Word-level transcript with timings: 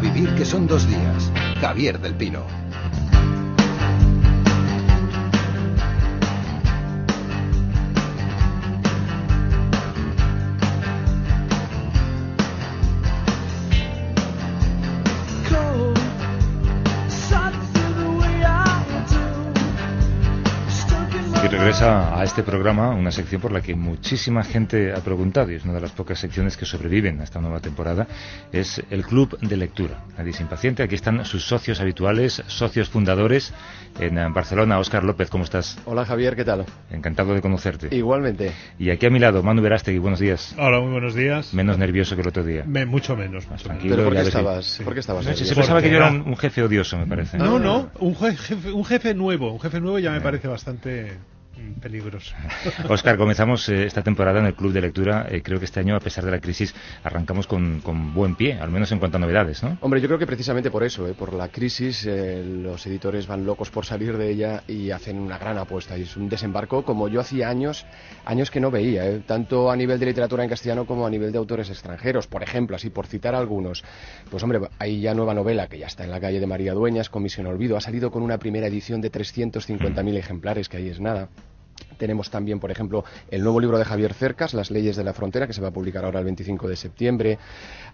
vivir 0.00 0.34
que 0.34 0.44
son 0.44 0.66
dos 0.66 0.88
días. 0.88 1.30
Javier 1.60 2.00
del 2.00 2.14
Pino. 2.14 2.42
A 21.82 22.22
este 22.24 22.42
programa 22.42 22.90
una 22.90 23.10
sección 23.10 23.40
por 23.40 23.52
la 23.52 23.62
que 23.62 23.74
muchísima 23.74 24.42
gente 24.44 24.92
ha 24.92 25.00
preguntado 25.00 25.50
y 25.50 25.54
es 25.54 25.64
una 25.64 25.72
de 25.72 25.80
las 25.80 25.92
pocas 25.92 26.18
secciones 26.18 26.58
que 26.58 26.66
sobreviven 26.66 27.18
a 27.22 27.24
esta 27.24 27.40
nueva 27.40 27.60
temporada. 27.60 28.06
Es 28.52 28.82
el 28.90 29.02
Club 29.02 29.38
de 29.40 29.56
Lectura. 29.56 30.04
Nadie 30.18 30.32
es 30.32 30.40
impaciente. 30.40 30.82
Aquí 30.82 30.94
están 30.94 31.24
sus 31.24 31.42
socios 31.46 31.80
habituales, 31.80 32.42
socios 32.48 32.90
fundadores 32.90 33.54
en 33.98 34.18
eh, 34.18 34.28
Barcelona. 34.28 34.78
Óscar 34.78 35.04
López, 35.04 35.30
¿cómo 35.30 35.44
estás? 35.44 35.78
Hola 35.86 36.04
Javier, 36.04 36.36
¿qué 36.36 36.44
tal? 36.44 36.66
Encantado 36.90 37.32
de 37.32 37.40
conocerte. 37.40 37.88
Igualmente. 37.96 38.52
Y 38.78 38.90
aquí 38.90 39.06
a 39.06 39.10
mi 39.10 39.18
lado, 39.18 39.42
Manu 39.42 39.62
Verástegui, 39.62 39.98
buenos 39.98 40.20
días. 40.20 40.54
Hola, 40.58 40.80
muy 40.80 40.92
buenos 40.92 41.14
días. 41.14 41.54
Menos 41.54 41.78
nervioso 41.78 42.14
que 42.14 42.20
el 42.20 42.28
otro 42.28 42.44
día. 42.44 42.64
mucho 42.86 43.16
menos, 43.16 43.48
más 43.48 43.62
tranquilo. 43.62 43.96
¿Pero 43.96 44.08
por 44.08 44.18
qué 44.18 44.28
estabas, 44.28 44.80
¿por 44.84 44.92
qué 44.92 45.00
estabas 45.00 45.24
Se 45.24 45.54
pensaba 45.54 45.80
que 45.80 45.88
yo 45.88 45.96
era 45.96 46.10
un, 46.10 46.36
jefe 46.36 46.62
odioso, 46.62 46.98
me 46.98 47.06
parece. 47.06 47.38
No, 47.38 47.58
no, 47.58 47.88
un 48.00 48.14
jefe, 48.14 48.70
un 48.70 48.84
jefe 48.84 49.14
nuevo. 49.14 49.50
Un 49.50 49.60
jefe 49.60 49.80
nuevo 49.80 49.98
ya 49.98 50.10
me 50.10 50.20
parece 50.20 50.46
bastante 50.46 51.16
peligros. 51.80 52.34
Oscar, 52.88 53.16
comenzamos 53.18 53.68
eh, 53.68 53.86
esta 53.86 54.02
temporada 54.02 54.40
en 54.40 54.46
el 54.46 54.54
Club 54.54 54.72
de 54.72 54.80
Lectura. 54.80 55.26
Eh, 55.30 55.42
creo 55.42 55.58
que 55.58 55.64
este 55.64 55.80
año, 55.80 55.96
a 55.96 56.00
pesar 56.00 56.24
de 56.24 56.30
la 56.30 56.40
crisis, 56.40 56.74
arrancamos 57.02 57.46
con, 57.46 57.80
buen 58.14 58.34
pie, 58.34 58.54
al 58.54 58.70
menos 58.70 58.92
en 58.92 58.98
cuanto 58.98 59.16
a 59.16 59.20
novedades, 59.20 59.62
¿no? 59.62 59.78
Hombre, 59.80 60.00
yo 60.00 60.08
creo 60.08 60.18
que 60.18 60.26
precisamente 60.26 60.70
por 60.70 60.82
eso, 60.82 61.06
eh, 61.08 61.14
por 61.14 61.32
la 61.32 61.48
crisis, 61.48 62.06
los 62.06 62.86
editores 62.86 63.26
van 63.26 63.44
locos 63.44 63.70
por 63.70 63.84
salir 63.84 64.16
de 64.16 64.30
ella 64.30 64.62
y 64.66 64.90
hacen 64.90 65.18
una 65.18 65.38
gran 65.38 65.58
apuesta. 65.58 65.96
Y 65.96 66.02
es 66.02 66.16
un 66.16 66.28
desembarco 66.28 66.84
como 66.84 67.08
yo 67.08 67.20
hacía 67.20 67.48
años, 67.48 67.86
años 68.24 68.50
que 68.50 68.60
no 68.60 68.70
veía, 68.70 69.20
tanto 69.26 69.70
a 69.70 69.76
nivel 69.76 69.98
de 69.98 70.06
literatura 70.06 70.44
en 70.44 70.50
castellano 70.50 70.86
como 70.86 71.06
a 71.06 71.10
nivel 71.10 71.32
de 71.32 71.38
autores 71.38 71.70
extranjeros. 71.70 72.26
Por 72.26 72.42
ejemplo, 72.42 72.76
así 72.76 72.90
por 72.90 73.06
citar 73.06 73.34
algunos, 73.34 73.84
pues 74.30 74.42
hombre, 74.42 74.60
hay 74.78 75.00
ya 75.00 75.14
nueva 75.14 75.34
novela 75.34 75.66
que 75.66 75.78
ya 75.78 75.86
está 75.86 76.04
en 76.04 76.10
la 76.10 76.20
calle 76.20 76.40
de 76.40 76.46
María 76.46 76.74
Dueñas, 76.74 77.10
Comisión 77.10 77.46
Olvido. 77.46 77.76
Ha 77.76 77.80
salido 77.80 78.10
con 78.10 78.22
una 78.22 78.38
primera 78.38 78.66
edición 78.66 79.00
de 79.00 79.10
350.000 79.10 80.16
ejemplares, 80.16 80.68
que 80.68 80.76
ahí 80.78 80.88
es 80.88 81.00
nada. 81.00 81.28
Tenemos 82.00 82.30
también, 82.30 82.58
por 82.58 82.70
ejemplo, 82.70 83.04
el 83.30 83.42
nuevo 83.42 83.60
libro 83.60 83.76
de 83.76 83.84
Javier 83.84 84.14
Cercas, 84.14 84.54
Las 84.54 84.70
leyes 84.70 84.96
de 84.96 85.04
la 85.04 85.12
frontera, 85.12 85.46
que 85.46 85.52
se 85.52 85.60
va 85.60 85.68
a 85.68 85.70
publicar 85.70 86.02
ahora 86.02 86.20
el 86.20 86.24
25 86.24 86.66
de 86.66 86.74
septiembre. 86.74 87.38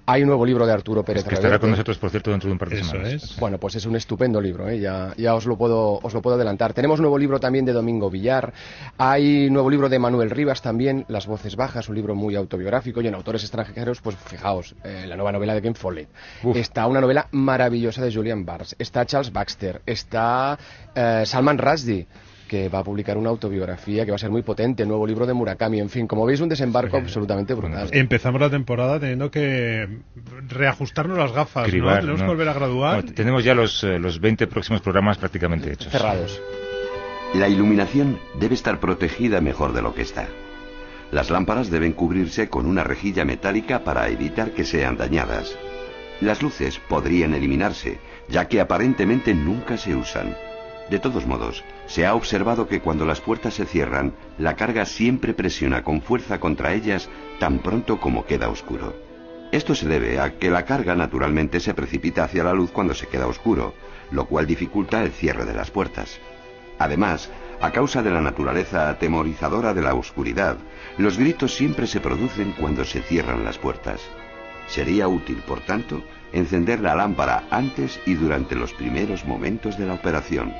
Hay 0.06 0.22
un 0.22 0.28
nuevo 0.28 0.46
libro 0.46 0.64
de 0.64 0.72
Arturo 0.72 1.02
Pérez 1.02 1.24
que 1.24 1.34
estará 1.34 1.58
con 1.58 1.72
nosotros, 1.72 1.98
por 1.98 2.10
cierto, 2.10 2.30
dentro 2.30 2.46
de 2.48 2.52
un 2.52 2.58
par 2.60 2.68
de 2.68 2.84
semanas. 2.84 3.36
Bueno, 3.40 3.58
pues 3.58 3.74
es 3.74 3.84
un 3.84 3.96
estupendo 3.96 4.40
libro, 4.40 4.68
¿eh? 4.68 4.78
ya, 4.78 5.12
ya 5.16 5.34
os, 5.34 5.44
lo 5.44 5.58
puedo, 5.58 5.98
os 6.00 6.14
lo 6.14 6.22
puedo 6.22 6.36
adelantar. 6.36 6.72
Tenemos 6.72 7.00
un 7.00 7.02
nuevo 7.02 7.18
libro 7.18 7.40
también 7.40 7.64
de 7.64 7.72
Domingo 7.72 8.08
Villar. 8.08 8.52
Hay 8.96 9.48
un 9.48 9.54
nuevo 9.54 9.68
libro 9.68 9.88
de 9.88 9.98
Manuel 9.98 10.30
Rivas 10.30 10.62
también, 10.62 11.04
Las 11.08 11.26
voces 11.26 11.56
bajas, 11.56 11.88
un 11.88 11.96
libro 11.96 12.14
muy 12.14 12.36
autobiográfico. 12.36 13.00
Y 13.00 13.08
en 13.08 13.16
autores 13.16 13.42
extranjeros, 13.42 14.00
pues 14.00 14.14
fijaos, 14.14 14.76
eh, 14.84 15.06
la 15.08 15.16
nueva 15.16 15.32
novela 15.32 15.52
de 15.52 15.62
Ken 15.62 15.74
Follett. 15.74 16.08
Está 16.54 16.86
una 16.86 17.00
novela 17.00 17.26
maravillosa 17.32 18.04
de 18.04 18.14
Julian 18.14 18.46
Barnes. 18.46 18.76
Está 18.78 19.04
Charles 19.04 19.32
Baxter. 19.32 19.82
Está 19.84 20.56
eh, 20.94 21.24
Salman 21.26 21.58
Rushdie 21.58 22.06
que 22.46 22.68
va 22.68 22.80
a 22.80 22.84
publicar 22.84 23.18
una 23.18 23.30
autobiografía 23.30 24.04
que 24.04 24.10
va 24.10 24.16
a 24.16 24.18
ser 24.18 24.30
muy 24.30 24.42
potente, 24.42 24.82
el 24.82 24.88
nuevo 24.88 25.06
libro 25.06 25.26
de 25.26 25.34
Murakami, 25.34 25.80
en 25.80 25.90
fin, 25.90 26.06
como 26.06 26.24
veis 26.24 26.40
un 26.40 26.48
desembarco 26.48 26.96
absolutamente 26.96 27.54
brutal. 27.54 27.88
Empezamos 27.92 28.40
la 28.40 28.50
temporada 28.50 28.98
teniendo 29.00 29.30
que 29.30 29.88
reajustarnos 30.48 31.18
las 31.18 31.32
gafas, 31.32 31.72
¿no? 31.72 31.98
Tenemos 31.98 32.22
que 32.22 32.28
volver 32.28 32.48
a 32.48 32.52
graduar. 32.54 33.02
tenemos 33.02 33.44
ya 33.44 33.54
los, 33.54 33.82
eh, 33.84 33.98
los 33.98 34.20
20 34.20 34.46
próximos 34.46 34.80
programas 34.80 35.18
prácticamente 35.18 35.72
hechos. 35.72 35.92
Cerrados. 35.92 36.40
La 37.34 37.48
iluminación 37.48 38.18
debe 38.38 38.54
estar 38.54 38.80
protegida 38.80 39.40
mejor 39.40 39.72
de 39.72 39.82
lo 39.82 39.94
que 39.94 40.02
está. 40.02 40.28
Las 41.12 41.30
lámparas 41.30 41.70
deben 41.70 41.92
cubrirse 41.92 42.48
con 42.48 42.66
una 42.66 42.82
rejilla 42.82 43.24
metálica 43.24 43.84
para 43.84 44.08
evitar 44.08 44.52
que 44.52 44.64
sean 44.64 44.96
dañadas. 44.96 45.56
Las 46.20 46.42
luces 46.42 46.80
podrían 46.88 47.34
eliminarse, 47.34 47.98
ya 48.28 48.48
que 48.48 48.60
aparentemente 48.60 49.34
nunca 49.34 49.76
se 49.76 49.94
usan. 49.94 50.34
De 50.90 51.00
todos 51.00 51.26
modos, 51.26 51.64
se 51.86 52.06
ha 52.06 52.14
observado 52.14 52.68
que 52.68 52.80
cuando 52.80 53.04
las 53.06 53.20
puertas 53.20 53.54
se 53.54 53.66
cierran, 53.66 54.14
la 54.38 54.54
carga 54.54 54.84
siempre 54.84 55.34
presiona 55.34 55.82
con 55.82 56.00
fuerza 56.00 56.38
contra 56.38 56.74
ellas 56.74 57.08
tan 57.40 57.58
pronto 57.58 57.98
como 57.98 58.24
queda 58.24 58.48
oscuro. 58.48 58.94
Esto 59.50 59.74
se 59.74 59.88
debe 59.88 60.20
a 60.20 60.38
que 60.38 60.50
la 60.50 60.64
carga 60.64 60.94
naturalmente 60.94 61.58
se 61.58 61.74
precipita 61.74 62.24
hacia 62.24 62.44
la 62.44 62.52
luz 62.52 62.70
cuando 62.70 62.94
se 62.94 63.08
queda 63.08 63.26
oscuro, 63.26 63.74
lo 64.12 64.26
cual 64.26 64.46
dificulta 64.46 65.02
el 65.02 65.10
cierre 65.10 65.44
de 65.44 65.54
las 65.54 65.70
puertas. 65.70 66.20
Además, 66.78 67.30
a 67.60 67.72
causa 67.72 68.02
de 68.02 68.10
la 68.10 68.20
naturaleza 68.20 68.88
atemorizadora 68.88 69.74
de 69.74 69.82
la 69.82 69.94
oscuridad, 69.94 70.56
los 70.98 71.18
gritos 71.18 71.54
siempre 71.54 71.86
se 71.86 72.00
producen 72.00 72.52
cuando 72.52 72.84
se 72.84 73.02
cierran 73.02 73.44
las 73.44 73.58
puertas. 73.58 74.00
Sería 74.68 75.08
útil, 75.08 75.42
por 75.46 75.60
tanto, 75.60 76.02
encender 76.36 76.80
la 76.80 76.94
lámpara 76.94 77.44
antes 77.50 77.98
y 78.04 78.14
durante 78.14 78.54
los 78.54 78.72
primeros 78.74 79.24
momentos 79.24 79.78
de 79.78 79.86
la 79.86 79.94
operación. 79.94 80.52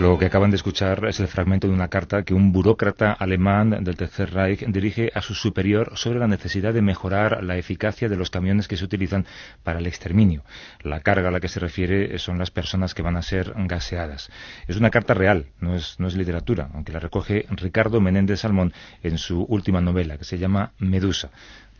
Lo 0.00 0.16
que 0.16 0.24
acaban 0.24 0.50
de 0.50 0.56
escuchar 0.56 1.04
es 1.08 1.20
el 1.20 1.28
fragmento 1.28 1.66
de 1.66 1.74
una 1.74 1.88
carta 1.88 2.22
que 2.22 2.32
un 2.32 2.52
burócrata 2.52 3.12
alemán 3.12 3.84
del 3.84 3.96
Tercer 3.96 4.32
Reich 4.32 4.64
dirige 4.66 5.12
a 5.14 5.20
su 5.20 5.34
superior 5.34 5.92
sobre 5.94 6.18
la 6.18 6.26
necesidad 6.26 6.72
de 6.72 6.80
mejorar 6.80 7.44
la 7.44 7.58
eficacia 7.58 8.08
de 8.08 8.16
los 8.16 8.30
camiones 8.30 8.66
que 8.66 8.78
se 8.78 8.84
utilizan 8.86 9.26
para 9.62 9.78
el 9.78 9.86
exterminio. 9.86 10.42
La 10.82 11.00
carga 11.00 11.28
a 11.28 11.30
la 11.30 11.38
que 11.38 11.48
se 11.48 11.60
refiere 11.60 12.18
son 12.18 12.38
las 12.38 12.50
personas 12.50 12.94
que 12.94 13.02
van 13.02 13.18
a 13.18 13.22
ser 13.22 13.52
gaseadas. 13.54 14.30
Es 14.66 14.78
una 14.78 14.88
carta 14.88 15.12
real, 15.12 15.48
no 15.60 15.76
es, 15.76 16.00
no 16.00 16.08
es 16.08 16.16
literatura, 16.16 16.70
aunque 16.72 16.92
la 16.92 17.00
recoge 17.00 17.44
Ricardo 17.50 18.00
Menéndez 18.00 18.40
Salmón 18.40 18.72
en 19.02 19.18
su 19.18 19.42
última 19.50 19.82
novela, 19.82 20.16
que 20.16 20.24
se 20.24 20.38
llama 20.38 20.72
Medusa. 20.78 21.30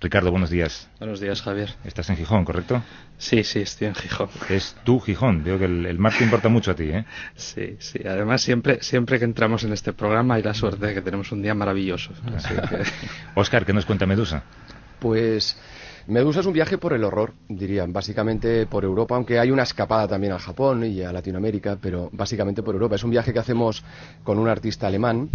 Ricardo, 0.00 0.30
buenos 0.30 0.48
días. 0.48 0.88
Buenos 0.98 1.20
días, 1.20 1.42
Javier. 1.42 1.74
Estás 1.84 2.08
en 2.08 2.16
Gijón, 2.16 2.46
¿correcto? 2.46 2.82
Sí, 3.18 3.44
sí, 3.44 3.60
estoy 3.60 3.88
en 3.88 3.94
Gijón. 3.94 4.30
Es 4.48 4.74
tu 4.82 4.98
Gijón. 4.98 5.44
Veo 5.44 5.58
que 5.58 5.66
el, 5.66 5.98
mar 5.98 6.14
te 6.16 6.24
importa 6.24 6.48
mucho 6.48 6.70
a 6.70 6.74
ti, 6.74 6.84
¿eh? 6.84 7.04
Sí, 7.36 7.76
sí. 7.80 8.00
Además, 8.06 8.40
siempre, 8.40 8.82
siempre 8.82 9.18
que 9.18 9.26
entramos 9.26 9.62
en 9.64 9.74
este 9.74 9.92
programa 9.92 10.36
hay 10.36 10.42
la 10.42 10.54
suerte 10.54 10.86
de 10.86 10.94
que 10.94 11.02
tenemos 11.02 11.30
un 11.32 11.42
día 11.42 11.54
maravilloso. 11.54 12.12
Oscar, 13.34 13.66
¿qué 13.66 13.74
nos 13.74 13.84
cuenta 13.84 14.06
Medusa? 14.06 14.42
Pues 15.00 15.58
Medusa 16.06 16.40
es 16.40 16.46
un 16.46 16.54
viaje 16.54 16.78
por 16.78 16.94
el 16.94 17.04
horror, 17.04 17.34
dirían, 17.50 17.92
básicamente 17.92 18.64
por 18.64 18.84
Europa, 18.84 19.16
aunque 19.16 19.38
hay 19.38 19.50
una 19.50 19.64
escapada 19.64 20.08
también 20.08 20.32
al 20.32 20.40
Japón 20.40 20.82
y 20.82 21.02
a 21.02 21.12
Latinoamérica, 21.12 21.76
pero 21.78 22.08
básicamente 22.12 22.62
por 22.62 22.74
Europa. 22.74 22.94
Es 22.94 23.04
un 23.04 23.10
viaje 23.10 23.34
que 23.34 23.38
hacemos 23.38 23.84
con 24.24 24.38
un 24.38 24.48
artista 24.48 24.86
alemán 24.86 25.28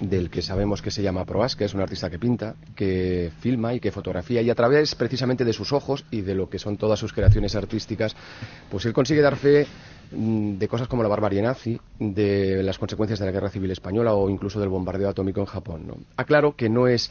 del 0.00 0.30
que 0.30 0.42
sabemos 0.42 0.82
que 0.82 0.90
se 0.90 1.02
llama 1.02 1.24
Proas, 1.24 1.56
que 1.56 1.64
es 1.64 1.74
un 1.74 1.80
artista 1.80 2.10
que 2.10 2.18
pinta, 2.18 2.54
que 2.74 3.30
filma 3.40 3.74
y 3.74 3.80
que 3.80 3.90
fotografía, 3.90 4.42
y 4.42 4.50
a 4.50 4.54
través 4.54 4.94
precisamente 4.94 5.44
de 5.44 5.52
sus 5.52 5.72
ojos 5.72 6.04
y 6.10 6.22
de 6.22 6.34
lo 6.34 6.48
que 6.48 6.58
son 6.58 6.76
todas 6.76 6.98
sus 6.98 7.12
creaciones 7.12 7.54
artísticas, 7.54 8.16
pues 8.70 8.84
él 8.84 8.92
consigue 8.92 9.20
dar 9.20 9.36
fe 9.36 9.66
mm, 10.12 10.58
de 10.58 10.68
cosas 10.68 10.88
como 10.88 11.02
la 11.02 11.08
barbarie 11.08 11.42
nazi, 11.42 11.80
de 11.98 12.62
las 12.62 12.78
consecuencias 12.78 13.18
de 13.18 13.26
la 13.26 13.32
guerra 13.32 13.50
civil 13.50 13.70
española 13.70 14.14
o 14.14 14.28
incluso 14.28 14.60
del 14.60 14.68
bombardeo 14.68 15.08
atómico 15.08 15.40
en 15.40 15.46
Japón. 15.46 16.06
Aclaro 16.16 16.56
que 16.56 16.68
no 16.68 16.86
es 16.86 17.10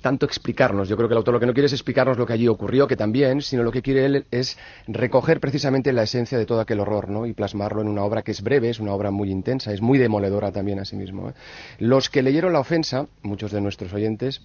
tanto 0.00 0.26
explicarnos. 0.26 0.88
Yo 0.88 0.96
creo 0.96 1.08
que 1.08 1.14
el 1.14 1.18
autor 1.18 1.34
lo 1.34 1.40
que 1.40 1.46
no 1.46 1.52
quiere 1.52 1.66
es 1.66 1.72
explicarnos 1.72 2.18
lo 2.18 2.26
que 2.26 2.32
allí 2.32 2.48
ocurrió, 2.48 2.86
que 2.86 2.96
también, 2.96 3.42
sino 3.42 3.62
lo 3.62 3.72
que 3.72 3.82
quiere 3.82 4.04
él 4.04 4.26
es 4.30 4.58
recoger 4.86 5.40
precisamente 5.40 5.92
la 5.92 6.02
esencia 6.02 6.38
de 6.38 6.46
todo 6.46 6.60
aquel 6.60 6.80
horror, 6.80 7.08
¿no? 7.08 7.26
Y 7.26 7.32
plasmarlo 7.32 7.82
en 7.82 7.88
una 7.88 8.04
obra 8.04 8.22
que 8.22 8.32
es 8.32 8.42
breve, 8.42 8.70
es 8.70 8.80
una 8.80 8.92
obra 8.92 9.10
muy 9.10 9.30
intensa, 9.30 9.72
es 9.72 9.80
muy 9.80 9.98
demoledora 9.98 10.52
también 10.52 10.80
a 10.80 10.84
sí 10.84 10.96
mismo. 10.96 11.30
¿eh? 11.30 11.32
Los 11.78 12.10
que 12.10 12.22
leyeron 12.22 12.52
La 12.52 12.60
ofensa, 12.60 13.06
muchos 13.22 13.52
de 13.52 13.60
nuestros 13.60 13.92
oyentes, 13.92 14.42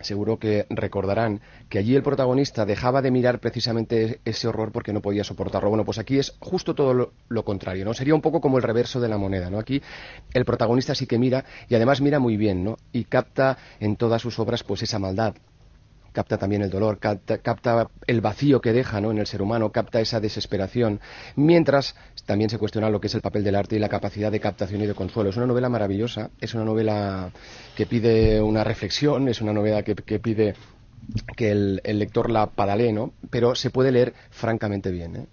seguro 0.00 0.38
que 0.38 0.66
recordarán 0.70 1.40
que 1.68 1.78
allí 1.78 1.94
el 1.94 2.02
protagonista 2.02 2.64
dejaba 2.64 3.02
de 3.02 3.10
mirar 3.10 3.40
precisamente 3.40 4.20
ese 4.24 4.48
horror 4.48 4.72
porque 4.72 4.92
no 4.92 5.00
podía 5.00 5.24
soportarlo. 5.24 5.68
Bueno, 5.68 5.84
pues 5.84 5.98
aquí 5.98 6.18
es 6.18 6.34
justo 6.40 6.74
todo 6.74 7.12
lo, 7.28 7.44
contrario, 7.44 7.84
¿no? 7.84 7.94
Sería 7.94 8.14
un 8.14 8.22
poco 8.22 8.40
como 8.40 8.56
el 8.56 8.62
reverso 8.62 9.00
de 9.00 9.08
la 9.08 9.18
moneda, 9.18 9.50
¿no? 9.50 9.58
Aquí 9.58 9.82
el 10.32 10.44
protagonista 10.44 10.94
sí 10.94 11.06
que 11.06 11.18
mira 11.18 11.44
y 11.68 11.74
además 11.74 12.00
mira 12.00 12.18
muy 12.18 12.36
bien, 12.36 12.64
¿no? 12.64 12.76
Y 12.92 13.04
capta 13.04 13.58
en 13.80 13.96
todas 13.96 14.22
sus 14.22 14.38
obras 14.38 14.62
pues 14.62 14.82
esa 14.82 14.98
maldad, 14.98 15.34
capta 16.14 16.38
también 16.38 16.62
el 16.62 16.70
dolor, 16.70 16.98
capta, 16.98 17.88
el 18.06 18.20
vacío 18.20 18.60
que 18.60 18.72
deja 18.72 19.00
¿no? 19.00 19.10
en 19.10 19.18
el 19.18 19.26
ser 19.26 19.42
humano, 19.42 19.70
capta 19.70 20.00
esa 20.00 20.20
desesperación, 20.20 21.00
mientras 21.34 21.96
también 22.24 22.48
se 22.48 22.56
cuestiona 22.56 22.88
lo 22.88 23.00
que 23.00 23.08
es 23.08 23.14
el 23.14 23.20
papel 23.20 23.44
del 23.44 23.56
arte 23.56 23.76
y 23.76 23.80
la 23.80 23.88
capacidad 23.88 24.30
de 24.30 24.40
captación 24.40 24.80
y 24.80 24.86
de 24.86 24.94
consuelo. 24.94 25.30
Es 25.30 25.36
una 25.36 25.46
novela 25.46 25.68
maravillosa, 25.68 26.30
es 26.40 26.54
una 26.54 26.64
novela 26.64 27.30
que 27.76 27.84
pide 27.84 28.40
una 28.40 28.62
reflexión, 28.64 29.28
es 29.28 29.42
una 29.42 29.52
novela 29.52 29.82
que, 29.82 29.94
pide 30.20 30.54
que 31.36 31.50
el, 31.50 31.80
lector 31.84 32.30
la 32.30 32.46
padalee, 32.46 32.92
¿no? 32.92 33.12
pero 33.28 33.56
se 33.56 33.70
puede 33.70 33.90
leer 33.90 34.14
francamente 34.30 34.92
bien. 34.92 35.16
¿eh? 35.16 35.26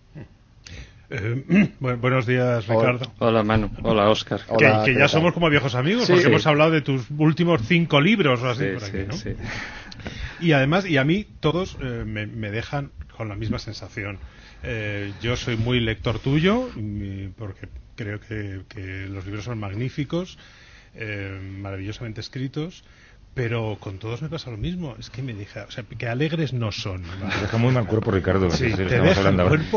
Eh, 1.11 1.71
buenos 1.79 2.25
días, 2.25 2.67
Ricardo. 2.67 3.05
Hola, 3.19 3.43
Manu. 3.43 3.69
Hola, 3.83 4.09
Oscar. 4.09 4.39
que, 4.57 4.95
ya 4.95 5.07
somos 5.07 5.33
como 5.33 5.49
viejos 5.49 5.75
amigos, 5.75 6.09
porque 6.09 6.25
hemos 6.25 6.47
hablado 6.47 6.71
de 6.71 6.81
tus 6.81 7.05
últimos 7.15 7.61
cinco 7.67 8.01
libros 8.01 8.41
o 8.41 8.49
así 8.49 8.65
por 8.73 8.83
aquí, 8.83 8.97
¿no? 9.07 9.35
Y 10.41 10.53
además, 10.53 10.85
y 10.85 10.97
a 10.97 11.03
mí 11.03 11.25
todos 11.39 11.77
eh, 11.81 12.03
me, 12.05 12.51
dejan 12.51 12.91
con 13.15 13.29
la 13.29 13.35
misma 13.35 13.59
sensación. 13.59 14.17
Eh, 14.63 15.13
yo 15.21 15.35
soy 15.35 15.55
muy 15.55 15.79
lector 15.79 16.19
tuyo, 16.19 16.69
porque 17.37 17.67
creo 17.95 18.19
que, 18.19 18.61
que 18.67 19.07
los 19.07 19.25
libros 19.25 19.45
son 19.45 19.59
magníficos, 19.59 20.37
maravillosamente 21.61 22.19
escritos 22.19 22.83
pero 23.33 23.77
con 23.79 23.97
todos 23.97 24.21
me 24.21 24.29
pasa 24.29 24.51
lo 24.51 24.57
mismo. 24.57 24.95
Es 24.99 25.09
que 25.09 25.21
me 25.21 25.33
deja, 25.33 25.63
o 25.63 25.71
sea, 25.71 25.83
que 25.83 26.07
alegres 26.07 26.53
no 26.53 26.71
son. 26.71 27.01
Me 27.01 27.41
deja 27.41 27.57
muy 27.57 27.71
mal 27.71 27.87
cuerpo, 27.87 28.11
Ricardo. 28.11 28.49
Sí, 28.51 28.73
te 28.73 28.85
deja 28.85 29.21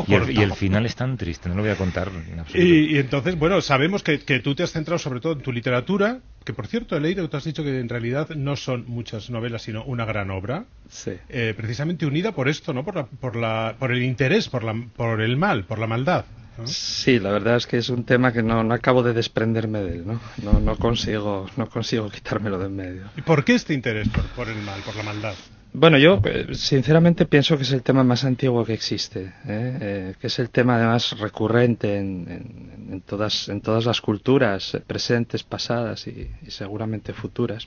y, 0.06 0.14
el, 0.14 0.30
y, 0.30 0.42
el, 0.42 0.52
final 0.52 0.86
es 0.86 0.96
tan 0.96 1.16
triste, 1.16 1.48
no 1.48 1.54
lo 1.54 1.62
voy 1.62 1.70
a 1.70 1.76
contar 1.76 2.08
en 2.08 2.40
absoluto. 2.40 2.68
Y, 2.68 2.98
entonces, 2.98 3.38
bueno, 3.38 3.60
sabemos 3.60 4.02
que, 4.02 4.20
que, 4.20 4.40
tú 4.40 4.54
te 4.54 4.64
has 4.64 4.72
centrado 4.72 4.98
sobre 4.98 5.20
todo 5.20 5.34
en 5.34 5.40
tu 5.40 5.52
literatura, 5.52 6.18
que 6.44 6.52
por 6.52 6.66
cierto 6.66 6.96
he 6.96 7.00
leído 7.00 7.22
que 7.22 7.28
tú 7.28 7.36
has 7.36 7.44
dicho 7.44 7.62
que 7.62 7.78
en 7.78 7.88
realidad 7.88 8.30
no 8.30 8.56
son 8.56 8.84
muchas 8.88 9.30
novelas, 9.30 9.62
sino 9.62 9.84
una 9.84 10.04
gran 10.04 10.30
obra. 10.30 10.64
Sí. 10.88 11.12
Eh, 11.28 11.54
precisamente 11.56 12.06
unida 12.06 12.32
por 12.32 12.48
esto, 12.48 12.72
¿no? 12.72 12.84
Por, 12.84 12.96
la, 12.96 13.06
por, 13.06 13.36
la, 13.36 13.76
por 13.78 13.92
el 13.92 14.02
interés, 14.02 14.48
por, 14.48 14.64
la, 14.64 14.74
por 14.96 15.20
el 15.20 15.36
mal, 15.36 15.64
por 15.64 15.78
la 15.78 15.86
maldad. 15.86 16.24
Sí, 16.64 17.18
la 17.18 17.32
verdad 17.32 17.56
es 17.56 17.66
que 17.66 17.78
es 17.78 17.88
un 17.88 18.04
tema 18.04 18.32
que 18.32 18.42
no, 18.42 18.62
no 18.62 18.74
acabo 18.74 19.02
de 19.02 19.12
desprenderme 19.12 19.80
de 19.80 19.96
él, 19.96 20.06
¿no? 20.06 20.20
No, 20.42 20.60
no, 20.60 20.76
consigo, 20.76 21.46
no 21.56 21.68
consigo 21.68 22.08
quitármelo 22.08 22.58
de 22.58 22.66
en 22.66 22.76
medio. 22.76 23.02
¿Y 23.16 23.22
por 23.22 23.44
qué 23.44 23.54
este 23.54 23.74
interés 23.74 24.08
por, 24.36 24.48
el 24.48 24.62
mal, 24.62 24.80
por 24.82 24.94
la 24.94 25.02
maldad? 25.02 25.34
Bueno, 25.72 25.98
yo 25.98 26.20
eh, 26.24 26.54
sinceramente 26.54 27.26
pienso 27.26 27.56
que 27.56 27.64
es 27.64 27.72
el 27.72 27.82
tema 27.82 28.04
más 28.04 28.24
antiguo 28.24 28.64
que 28.64 28.74
existe, 28.74 29.24
¿eh? 29.24 29.32
Eh, 29.46 30.14
que 30.20 30.28
es 30.28 30.38
el 30.38 30.50
tema 30.50 30.76
además 30.76 31.18
recurrente 31.18 31.98
en, 31.98 32.86
en, 32.90 33.00
todas, 33.00 33.48
en 33.48 33.60
todas 33.60 33.84
las 33.84 34.00
culturas 34.00 34.78
presentes, 34.86 35.42
pasadas 35.42 36.06
y 36.06 36.30
seguramente 36.48 37.12
futuras. 37.12 37.66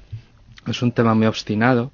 Es 0.65 0.81
un 0.81 0.93
tema 0.93 1.13
muy 1.13 1.27
obstinado 1.27 1.91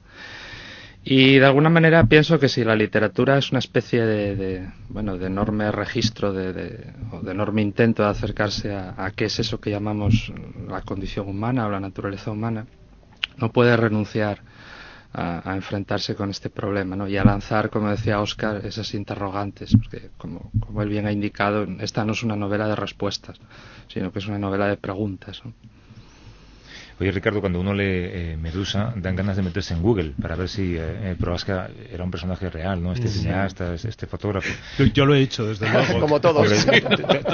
y 1.05 1.37
de 1.37 1.45
alguna 1.45 1.69
manera 1.69 2.05
pienso 2.05 2.39
que 2.39 2.47
si 2.47 2.63
la 2.63 2.75
literatura 2.75 3.37
es 3.37 3.51
una 3.51 3.59
especie 3.59 4.05
de, 4.05 4.69
bueno, 4.87 5.17
de 5.17 5.27
enorme 5.27 5.69
registro, 5.69 6.31
de, 6.31 6.93
o 7.11 7.19
de 7.19 7.31
enorme 7.31 7.61
intento 7.61 8.03
de 8.03 8.09
acercarse 8.09 8.73
a, 8.73 9.11
qué 9.13 9.25
es 9.25 9.37
eso 9.39 9.59
que 9.59 9.69
llamamos 9.69 10.31
la 10.67 10.81
condición 10.81 11.27
humana 11.27 11.67
o 11.67 11.69
la 11.69 11.81
naturaleza 11.81 12.31
humana, 12.31 12.67
no 13.37 13.51
puede 13.51 13.75
renunciar 13.75 14.39
a, 15.11 15.53
enfrentarse 15.53 16.15
con 16.15 16.29
este 16.29 16.49
problema 16.49 16.95
¿no? 16.95 17.07
y 17.09 17.17
a 17.17 17.25
lanzar, 17.25 17.69
como 17.69 17.89
decía 17.89 18.21
Oscar, 18.21 18.65
esas 18.65 18.93
interrogantes, 18.93 19.75
porque 19.75 20.09
como, 20.17 20.51
como 20.61 20.81
él 20.83 20.89
bien 20.89 21.05
ha 21.05 21.11
indicado, 21.11 21.67
esta 21.81 22.05
no 22.05 22.13
es 22.13 22.23
una 22.23 22.37
novela 22.37 22.67
de 22.67 22.77
respuestas, 22.77 23.41
sino 23.89 24.13
que 24.13 24.19
es 24.19 24.27
una 24.27 24.39
novela 24.39 24.67
de 24.67 24.77
preguntas. 24.77 25.43
Oye, 26.99 27.11
Ricardo, 27.11 27.41
cuando 27.41 27.59
uno 27.59 27.73
lee 27.73 27.83
eh, 27.85 28.37
Medusa, 28.39 28.93
dan 28.95 29.15
ganas 29.15 29.35
de 29.35 29.43
meterse 29.43 29.73
en 29.73 29.81
Google 29.81 30.13
para 30.21 30.35
ver 30.35 30.47
si 30.47 30.75
eh, 30.75 31.15
eh 31.17 31.17
era 31.91 32.03
un 32.03 32.11
personaje 32.11 32.49
real, 32.49 32.81
¿no? 32.81 32.93
Este 32.93 33.07
cineasta, 33.07 33.73
este 33.73 34.05
fotógrafo. 34.05 34.49
Yo, 34.93 35.05
lo 35.05 35.15
he 35.15 35.21
hecho, 35.21 35.45
desde 35.47 35.69
luego. 35.71 35.99
Como 35.99 36.21
todos. 36.21 36.47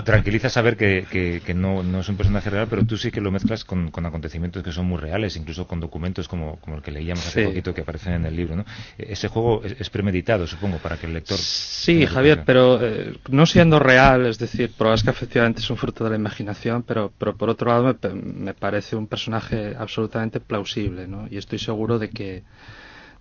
tranquiliza 0.05 0.49
saber 0.49 0.77
que, 0.77 1.41
que, 1.45 1.53
no, 1.53 1.83
no, 1.83 1.99
es 1.99 2.09
un 2.09 2.15
personaje 2.15 2.49
real, 2.49 2.67
pero 2.69 2.85
tú 2.85 2.97
sí 2.97 3.11
que 3.11 3.21
lo 3.21 3.31
mezclas 3.31 3.63
con, 3.63 3.91
con 3.91 4.05
acontecimientos 4.05 4.63
que 4.63 4.71
son 4.71 4.85
muy 4.85 4.97
reales, 4.97 5.35
incluso 5.35 5.67
con 5.67 5.79
documentos 5.79 6.27
como, 6.27 6.57
como 6.57 6.77
el 6.77 6.81
que 6.81 6.91
leíamos 6.91 7.27
hace 7.27 7.45
poquito 7.45 7.73
que 7.73 7.81
aparecen 7.81 8.13
en 8.13 8.25
el 8.25 8.35
libro, 8.35 8.55
¿no? 8.55 8.65
E, 8.97 9.13
ese 9.13 9.27
juego 9.27 9.61
es, 9.63 9.89
premeditado, 9.89 10.47
supongo, 10.47 10.77
para 10.77 10.97
que 10.97 11.07
el 11.07 11.13
lector... 11.13 11.37
Sí, 11.37 12.05
Javier, 12.05 12.43
pero 12.45 12.79
eh, 12.81 13.13
no 13.29 13.45
siendo 13.45 13.79
real, 13.79 14.25
es 14.25 14.37
decir, 14.37 14.71
Proasca 14.77 15.11
efectivamente 15.11 15.61
es 15.61 15.69
un 15.69 15.77
fruto 15.77 16.03
de 16.03 16.11
la 16.11 16.15
imaginación, 16.15 16.83
pero, 16.83 17.11
pero 17.17 17.35
por 17.35 17.49
otro 17.49 17.69
lado 17.69 17.97
me, 18.01 18.13
me 18.13 18.53
parece 18.53 18.95
un 18.95 19.07
personaje 19.07 19.48
absolutamente 19.77 20.39
plausible, 20.39 21.07
¿no? 21.07 21.27
Y 21.29 21.37
estoy 21.37 21.59
seguro 21.59 21.99
de 21.99 22.09
que, 22.09 22.43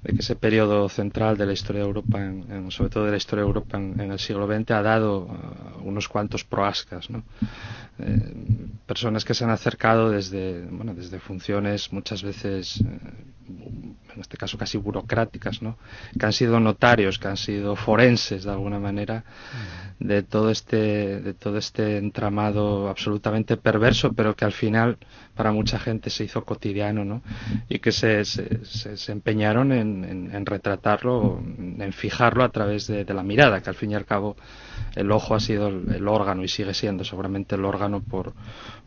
de 0.02 0.12
que 0.12 0.20
ese 0.20 0.36
periodo 0.36 0.88
central 0.88 1.36
de 1.36 1.46
la 1.46 1.52
historia 1.52 1.82
de 1.82 1.88
Europa, 1.88 2.18
sobre 2.70 2.90
todo 2.90 3.04
de 3.04 3.10
la 3.12 3.16
historia 3.16 3.42
de 3.42 3.48
Europa 3.48 3.76
en, 3.78 4.00
el 4.00 4.18
siglo 4.18 4.46
XX, 4.46 4.70
ha 4.72 4.82
dado 4.82 5.20
uh, 5.26 5.82
unos 5.88 6.08
cuantos 6.08 6.44
proascas, 6.44 7.10
¿no? 7.10 7.22
Eh, 7.98 8.34
personas 8.86 9.24
que 9.24 9.34
se 9.34 9.44
han 9.44 9.50
acercado 9.50 10.10
desde, 10.10 10.64
bueno, 10.70 10.94
desde 10.94 11.18
funciones 11.18 11.92
muchas 11.92 12.22
veces, 12.22 12.80
eh, 12.80 12.84
en 14.14 14.20
este 14.20 14.36
caso 14.36 14.58
casi 14.58 14.78
burocráticas, 14.78 15.62
¿no? 15.62 15.78
que 16.18 16.26
han 16.26 16.32
sido 16.32 16.60
notarios, 16.60 17.18
que 17.18 17.28
han 17.28 17.36
sido 17.36 17.76
forenses 17.76 18.44
de 18.44 18.50
alguna 18.50 18.78
manera, 18.78 19.24
de 19.98 20.22
todo 20.22 20.50
este, 20.50 21.20
de 21.20 21.34
todo 21.34 21.58
este 21.58 21.98
entramado 21.98 22.88
absolutamente 22.88 23.56
perverso, 23.56 24.12
pero 24.12 24.34
que 24.36 24.44
al 24.44 24.52
final 24.52 24.98
para 25.34 25.52
mucha 25.52 25.78
gente 25.78 26.10
se 26.10 26.24
hizo 26.24 26.44
cotidiano, 26.44 27.04
¿no? 27.04 27.22
y 27.68 27.78
que 27.78 27.92
se, 27.92 28.24
se, 28.24 28.64
se, 28.64 29.12
empeñaron 29.12 29.72
en, 29.72 30.30
en, 30.32 30.46
retratarlo, 30.46 31.40
en 31.80 31.92
fijarlo 31.92 32.44
a 32.44 32.48
través 32.50 32.86
de, 32.86 33.04
la 33.04 33.22
mirada, 33.22 33.60
que 33.60 33.70
al 33.70 33.76
fin 33.76 33.92
y 33.92 33.94
al 33.94 34.04
cabo 34.04 34.36
el 34.94 35.10
ojo 35.10 35.34
ha 35.34 35.40
sido 35.40 35.68
el, 35.68 36.08
órgano 36.08 36.42
y 36.42 36.48
sigue 36.48 36.74
siendo 36.74 37.04
seguramente 37.04 37.54
el 37.54 37.64
órgano 37.64 38.00
por, 38.00 38.32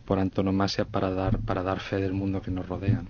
por 0.06 0.20
antonomasia 0.20 0.86
para 0.86 1.12
dar, 1.12 1.40
para 1.40 1.64
dar 1.64 1.80
fe 1.80 1.98
del 1.98 2.14
mundo 2.14 2.42
que 2.42 2.52
nos 2.52 2.68
rodea. 2.68 3.02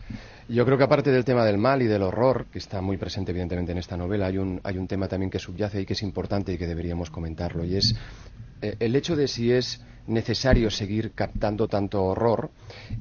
Yo 0.48 0.66
creo 0.66 0.78
que 0.78 0.84
aparte 0.84 1.12
del 1.12 1.24
tema 1.24 1.46
del 1.46 1.58
mal 1.58 1.82
y 1.82 1.86
del 1.86 2.04
horror, 2.04 2.46
que 2.52 2.60
está 2.60 2.82
muy 2.82 2.98
presente 2.98 3.32
evidentemente 3.32 3.72
en 3.72 3.78
esta 3.78 3.96
novela, 3.96 4.28
hay 4.28 4.38
un, 4.38 4.60
hay 4.64 4.78
un 4.78 4.88
tema 4.88 5.08
también 5.08 5.30
que 5.30 5.40
subyace 5.40 5.82
y 5.82 5.86
que 5.86 5.94
es 5.94 6.04
importante 6.04 6.52
y 6.52 6.58
que 6.58 6.68
deberíamos 6.68 7.10
comentarlo, 7.10 7.64
y 7.64 7.78
es 7.78 7.96
el 8.62 8.96
hecho 8.96 9.16
de 9.16 9.28
si 9.28 9.52
es 9.52 9.82
necesario 10.08 10.70
seguir 10.70 11.12
captando 11.12 11.68
tanto 11.68 12.04
horror 12.04 12.50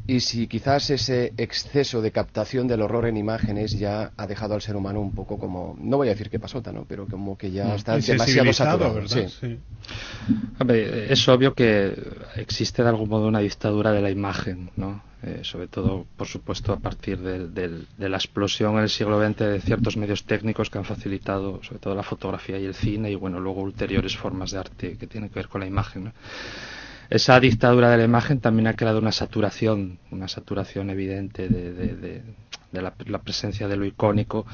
y 0.07 0.21
si 0.21 0.47
quizás 0.47 0.91
ese 0.91 1.33
exceso 1.37 2.03
de 2.03 2.13
captación 2.13 2.69
del 2.69 2.83
horror 2.83 3.07
en 3.07 3.17
imágenes 3.17 3.79
ya 3.79 4.13
ha 4.17 4.27
dejado 4.27 4.55
al 4.55 4.63
ser 4.63 4.77
humano 4.77 5.01
un 5.01 5.13
poco 5.13 5.39
como, 5.39 5.77
no 5.81 5.97
voy 5.97 6.09
a 6.09 6.11
decir 6.11 6.31
que 6.31 6.39
pasota, 6.39 6.73
¿no? 6.73 6.85
pero 6.87 7.07
como 7.07 7.37
que 7.37 7.51
ya 7.51 7.65
mm. 7.65 7.75
está 7.75 7.99
demasiado 7.99 8.53
saturado. 8.53 9.01
es 11.09 11.29
obvio 11.29 11.55
que 11.55 11.95
existe 12.37 12.83
de 12.83 12.89
algún 12.89 13.09
modo 13.09 13.29
una 13.29 13.41
dictadura 13.41 13.93
de 13.93 14.03
la 14.03 14.11
imagen, 14.11 14.71
¿no? 14.77 15.03
Eh, 15.23 15.41
sobre 15.43 15.67
todo, 15.67 16.07
por 16.17 16.27
supuesto, 16.27 16.73
a 16.73 16.79
partir 16.79 17.19
de, 17.19 17.85
la 17.99 18.17
explosión 18.17 18.77
en 18.77 18.85
el 18.85 18.89
siglo 18.89 19.23
XX 19.23 19.39
de 19.39 19.61
ciertos 19.61 19.99
medios 19.99 20.25
técnicos 20.25 20.71
que 20.71 20.79
han 20.79 20.85
facilitado, 20.85 21.63
sobre 21.63 21.79
todo 21.79 21.95
la 21.95 22.03
fotografía 22.03 22.59
y 22.59 22.65
el 22.65 22.75
cine, 22.75 23.11
y 23.11 23.17
bueno, 23.17 23.39
luego 23.39 23.61
ulteriores 23.61 24.17
formas 24.17 24.53
de 24.53 24.59
arte 24.59 24.97
que 24.97 25.07
tienen 25.07 25.29
que 25.29 25.37
ver 25.37 25.49
con 25.49 25.61
la 25.61 25.67
imagen. 25.67 26.13
Esa 27.11 27.39
dictadura 27.39 27.91
de 27.91 27.99
la 27.99 28.05
imagen 28.05 28.41
también 28.41 28.69
ha 28.69 28.75
creado 28.75 28.99
una 28.99 29.13
saturación, 29.13 29.99
una 30.11 30.29
saturación 30.29 30.89
evidente 30.89 31.49
de, 31.49 32.23
la, 32.73 33.19
presencia 33.19 33.69
de 33.69 33.77
lo 33.77 33.85
icónico. 33.85 34.47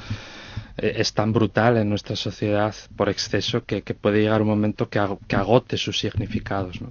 Eh, 0.79 0.95
es 0.97 1.13
tan 1.13 1.33
brutal 1.33 1.77
en 1.77 1.89
nuestra 1.89 2.17
sociedad 2.17 2.75
por 2.97 3.09
exceso 3.09 3.65
que, 3.65 3.83
puede 3.83 4.23
llegar 4.23 4.43
un 4.43 4.49
momento 4.49 4.89
que, 4.89 5.01
que 5.29 5.37
agote 5.37 5.77
sus 5.77 6.01
significados. 6.01 6.81
¿no? 6.81 6.91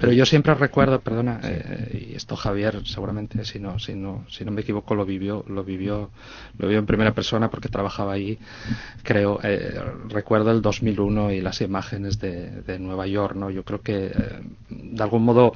Pero 0.00 0.12
yo 0.12 0.24
siempre 0.24 0.54
recuerdo, 0.54 0.98
perdona, 1.00 1.40
eh, 1.44 2.06
y 2.10 2.14
esto 2.14 2.34
Javier 2.34 2.86
seguramente 2.86 3.44
si 3.44 3.58
no, 3.58 3.78
si 3.78 3.94
no, 3.94 4.24
si 4.30 4.46
no 4.46 4.50
me 4.50 4.62
equivoco 4.62 4.94
lo 4.94 5.04
vivió, 5.04 5.44
lo 5.46 5.62
vivió, 5.62 6.10
lo 6.56 6.66
vivió 6.66 6.78
en 6.78 6.86
primera 6.86 7.12
persona 7.12 7.50
porque 7.50 7.68
trabajaba 7.68 8.14
ahí. 8.14 8.38
Creo, 9.02 9.38
eh, 9.42 9.78
recuerdo 10.08 10.52
el 10.52 10.62
2001 10.62 11.32
y 11.32 11.42
las 11.42 11.60
imágenes 11.60 12.18
de, 12.18 12.62
de 12.62 12.78
Nueva 12.78 13.06
York, 13.06 13.36
¿no? 13.36 13.50
Yo 13.50 13.62
creo 13.62 13.82
que 13.82 14.06
eh, 14.06 14.40
de 14.70 15.02
algún 15.02 15.22
modo 15.22 15.52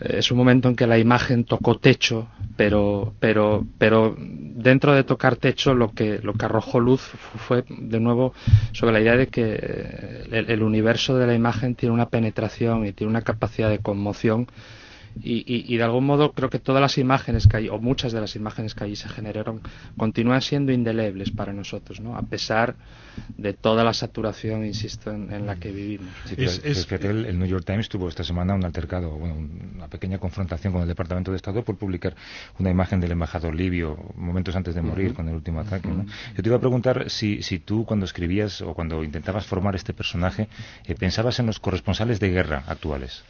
es 0.00 0.30
un 0.30 0.38
momento 0.38 0.68
en 0.68 0.76
que 0.76 0.86
la 0.86 0.98
imagen 0.98 1.44
tocó 1.44 1.78
techo, 1.78 2.28
pero, 2.56 3.14
pero, 3.20 3.66
pero 3.78 4.16
dentro 4.18 4.94
de 4.94 5.04
tocar 5.04 5.36
techo 5.36 5.74
lo 5.74 5.92
que, 5.92 6.20
lo 6.22 6.34
que 6.34 6.44
arrojó 6.44 6.80
luz 6.80 7.00
fue 7.00 7.64
de 7.68 8.00
nuevo 8.00 8.34
sobre 8.72 8.92
la 8.92 9.00
idea 9.00 9.16
de 9.16 9.28
que 9.28 10.24
el, 10.30 10.50
el 10.50 10.62
universo 10.62 11.16
de 11.16 11.26
la 11.26 11.34
imagen 11.34 11.74
tiene 11.74 11.94
una 11.94 12.08
penetración 12.08 12.86
y 12.86 12.92
tiene 12.92 13.10
una 13.10 13.22
capacidad 13.22 13.70
de 13.70 13.78
conmoción 13.78 14.46
y, 15.22 15.76
de 15.76 15.82
algún 15.82 16.06
modo 16.06 16.32
creo 16.32 16.50
que 16.50 16.58
todas 16.58 16.80
las 16.80 16.98
imágenes 16.98 17.46
que 17.46 17.56
hay, 17.56 17.68
o 17.68 17.78
muchas 17.78 18.12
de 18.12 18.20
las 18.20 18.36
imágenes 18.36 18.74
que 18.74 18.84
allí 18.84 18.96
se 18.96 19.08
generaron, 19.08 19.60
continúan 19.96 20.42
siendo 20.42 20.72
indelebles 20.72 21.30
para 21.30 21.52
nosotros, 21.52 22.00
¿no? 22.00 22.16
a 22.16 22.22
pesar 22.22 22.76
de 23.36 23.52
toda 23.52 23.84
la 23.84 23.94
saturación, 23.94 24.64
insisto, 24.64 25.10
en, 25.12 25.46
la 25.46 25.56
que 25.56 25.70
vivimos. 25.70 26.08
el, 26.36 27.38
New 27.38 27.46
York 27.46 27.64
Times 27.64 27.88
tuvo 27.88 28.08
esta 28.08 28.24
semana 28.24 28.54
un 28.54 28.64
altercado, 28.64 29.10
bueno, 29.10 29.36
una 29.76 29.88
pequeña 29.88 30.18
confrontación 30.18 30.72
con 30.72 30.82
el 30.82 30.88
Departamento 30.88 31.30
de 31.30 31.36
Estado 31.36 31.62
por 31.62 31.76
publicar 31.76 32.16
una 32.58 32.70
imagen 32.70 33.00
del 33.00 33.12
embajador 33.12 33.54
libio 33.54 33.96
momentos 34.16 34.56
antes 34.56 34.74
de 34.74 34.82
morir 34.82 35.14
con 35.14 35.28
el 35.28 35.34
último 35.34 35.60
ataque. 35.60 35.88
Yo 35.88 36.42
te 36.42 36.48
iba 36.48 36.56
a 36.56 36.60
preguntar 36.60 37.08
si, 37.08 37.42
si 37.42 37.60
tú 37.60 37.84
cuando 37.84 38.04
escribías 38.04 38.60
o 38.62 38.74
cuando 38.74 39.04
intentabas 39.04 39.46
formar 39.46 39.76
este 39.76 39.92
personaje 39.92 40.48
eh, 40.84 40.94
pensabas 40.94 41.38
en 41.38 41.46
los 41.46 41.60
corresponsales 41.60 42.20
de 42.20 42.30
guerra 42.30 42.64
actuales. 42.66 43.22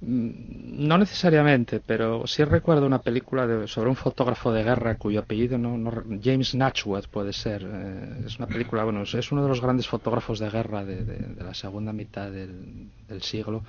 Mm, 0.00 0.86
no 0.86 0.98
necesariamente, 0.98 1.80
pero 1.80 2.26
sí 2.26 2.44
recuerdo 2.44 2.84
una 2.84 3.00
película 3.00 3.66
sobre 3.68 3.88
un 3.88 3.96
fotógrafo 3.96 4.52
de 4.52 4.64
guerra 4.64 4.96
cuyo 4.96 5.20
apellido 5.20 5.56
no, 5.56 5.92
James 6.22 6.54
Natchworth 6.54 7.06
puede 7.06 7.32
ser. 7.32 7.62
Eh, 7.64 8.24
es 8.26 8.38
una 8.38 8.48
película, 8.48 8.84
bueno, 8.84 9.02
es 9.02 9.32
uno 9.32 9.42
de 9.42 9.48
los 9.48 9.60
grandes 9.60 9.86
fotógrafos 9.86 10.40
de 10.40 10.50
guerra 10.50 10.84
de, 10.84 11.36
la 11.38 11.54
segunda 11.54 11.92
mitad 11.92 12.30
del, 12.30 12.90
siglo 13.20 13.62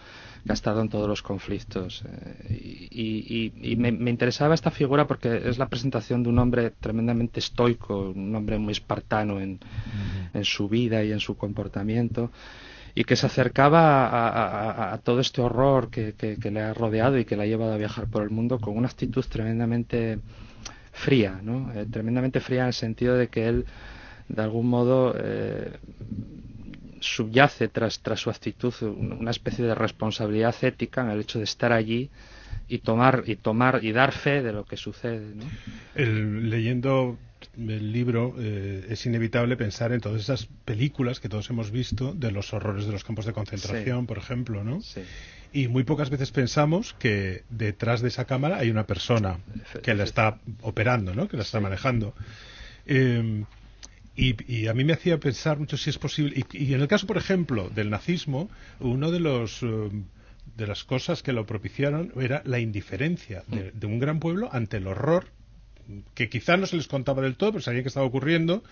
que 0.43 0.51
ha 0.51 0.53
estado 0.53 0.81
en 0.81 0.89
todos 0.89 1.07
los 1.07 1.21
conflictos. 1.21 2.03
Eh, 2.49 2.87
y, 2.91 3.75
me, 3.77 3.89
interesaba 4.09 4.55
esta 4.55 4.71
figura 4.71 5.05
porque 5.05 5.41
es 5.45 5.59
la 5.59 5.67
presentación 5.67 6.23
de 6.23 6.29
un 6.29 6.39
hombre 6.39 6.71
tremendamente 6.71 7.39
estoico, 7.39 8.09
un 8.09 8.35
hombre 8.35 8.57
muy 8.57 8.71
espartano 8.71 9.39
en, 9.39 9.59
en 10.33 10.43
su 10.43 10.67
vida 10.67 11.03
y 11.03 11.11
en 11.11 11.19
su 11.19 11.37
comportamiento 11.37 12.31
y 12.95 13.03
que 13.03 13.17
se 13.17 13.25
acercaba 13.25 14.93
a, 14.93 14.97
todo 14.99 15.19
este 15.19 15.41
horror 15.41 15.89
que, 15.89 16.15
le 16.41 16.61
ha 16.61 16.73
rodeado 16.73 17.19
y 17.19 17.25
que 17.25 17.35
le 17.35 17.43
ha 17.43 17.45
llevado 17.45 17.73
a 17.73 17.77
viajar 17.77 18.07
por 18.07 18.23
el 18.23 18.29
mundo 18.29 18.57
con 18.59 18.77
una 18.77 18.87
actitud 18.87 19.23
tremendamente 19.27 20.19
fría, 20.93 21.41
¿no? 21.43 21.73
Eh, 21.73 21.85
tremendamente 21.91 22.39
fría 22.39 22.61
en 22.61 22.67
el 22.67 22.73
sentido 22.73 23.17
de 23.17 23.27
que 23.27 23.49
él, 23.49 23.65
de 24.29 24.41
algún 24.41 24.67
modo, 24.67 25.13
eh, 25.17 25.73
subyace 27.01 27.67
tras, 27.67 27.99
tras 27.99 28.21
su 28.21 28.29
actitud 28.29 28.73
una 28.81 29.31
especie 29.31 29.65
de 29.65 29.75
responsabilidad 29.75 30.55
ética 30.61 31.01
en 31.01 31.09
el 31.09 31.19
hecho 31.19 31.37
de 31.37 31.43
estar 31.43 31.73
allí 31.73 32.09
y 32.69 32.79
tomar 32.79 33.23
y 33.27 33.35
tomar 33.35 33.83
y 33.83 33.91
dar 33.91 34.13
fe 34.13 34.41
de 34.41 34.53
lo 34.53 34.63
que 34.63 34.77
sucede. 34.77 35.35
¿no? 35.35 35.43
Leyendo 35.95 37.17
el 37.57 37.91
libro 37.91 38.35
eh, 38.37 38.85
es 38.89 39.05
inevitable 39.05 39.57
pensar 39.57 39.91
en 39.91 40.01
todas 40.01 40.21
esas 40.21 40.47
películas 40.65 41.19
que 41.19 41.29
todos 41.29 41.49
hemos 41.49 41.71
visto 41.71 42.13
de 42.13 42.31
los 42.31 42.53
horrores 42.53 42.85
de 42.85 42.91
los 42.91 43.03
campos 43.03 43.25
de 43.25 43.33
concentración, 43.33 44.05
por 44.05 44.17
ejemplo, 44.17 44.63
¿no? 44.63 44.79
Y 45.53 45.67
muy 45.67 45.83
pocas 45.83 46.09
veces 46.09 46.31
pensamos 46.31 46.95
que 46.99 47.43
detrás 47.49 48.01
de 48.01 48.09
esa 48.09 48.25
cámara 48.25 48.57
hay 48.57 48.69
una 48.69 48.85
persona 48.85 49.39
que 49.81 49.93
la 49.93 50.03
está 50.03 50.39
operando, 50.61 51.13
¿no? 51.13 51.27
Que 51.27 51.37
la 51.37 51.43
está 51.43 51.59
manejando. 51.59 52.13
Em, 52.85 53.45
y, 54.17 54.67
a 54.67 54.73
mí 54.73 54.83
me 54.83 54.93
hacía 54.93 55.19
pensar 55.19 55.59
mucho 55.59 55.77
si 55.77 55.89
es 55.89 55.97
posible. 55.97 56.45
Y, 56.53 56.73
en 56.73 56.81
el 56.81 56.87
caso, 56.87 57.07
por 57.07 57.17
ejemplo, 57.17 57.69
del 57.69 57.89
nazismo, 57.89 58.49
uno 58.79 59.11
de 59.11 59.19
los 59.19 59.61
em, 59.63 60.05
de 60.55 60.67
las 60.67 60.83
cosas 60.83 61.23
que 61.23 61.33
lo 61.33 61.45
propiciaron 61.45 62.11
era 62.15 62.41
la 62.45 62.59
indiferencia 62.59 63.43
de 63.47 63.87
un 63.87 63.99
gran 63.99 64.19
pueblo 64.19 64.49
ante 64.51 64.77
el 64.77 64.87
horror 64.87 65.27
que 66.13 66.29
quizá 66.29 66.57
no 66.57 66.65
se 66.65 66.75
les 66.75 66.87
contaba 66.87 67.21
del 67.21 67.35
todo, 67.35 67.51
pero 67.53 67.63
sabían 67.63 67.83
que 67.83 67.89
estaba 67.89 68.05
ocurriendo 68.05 68.63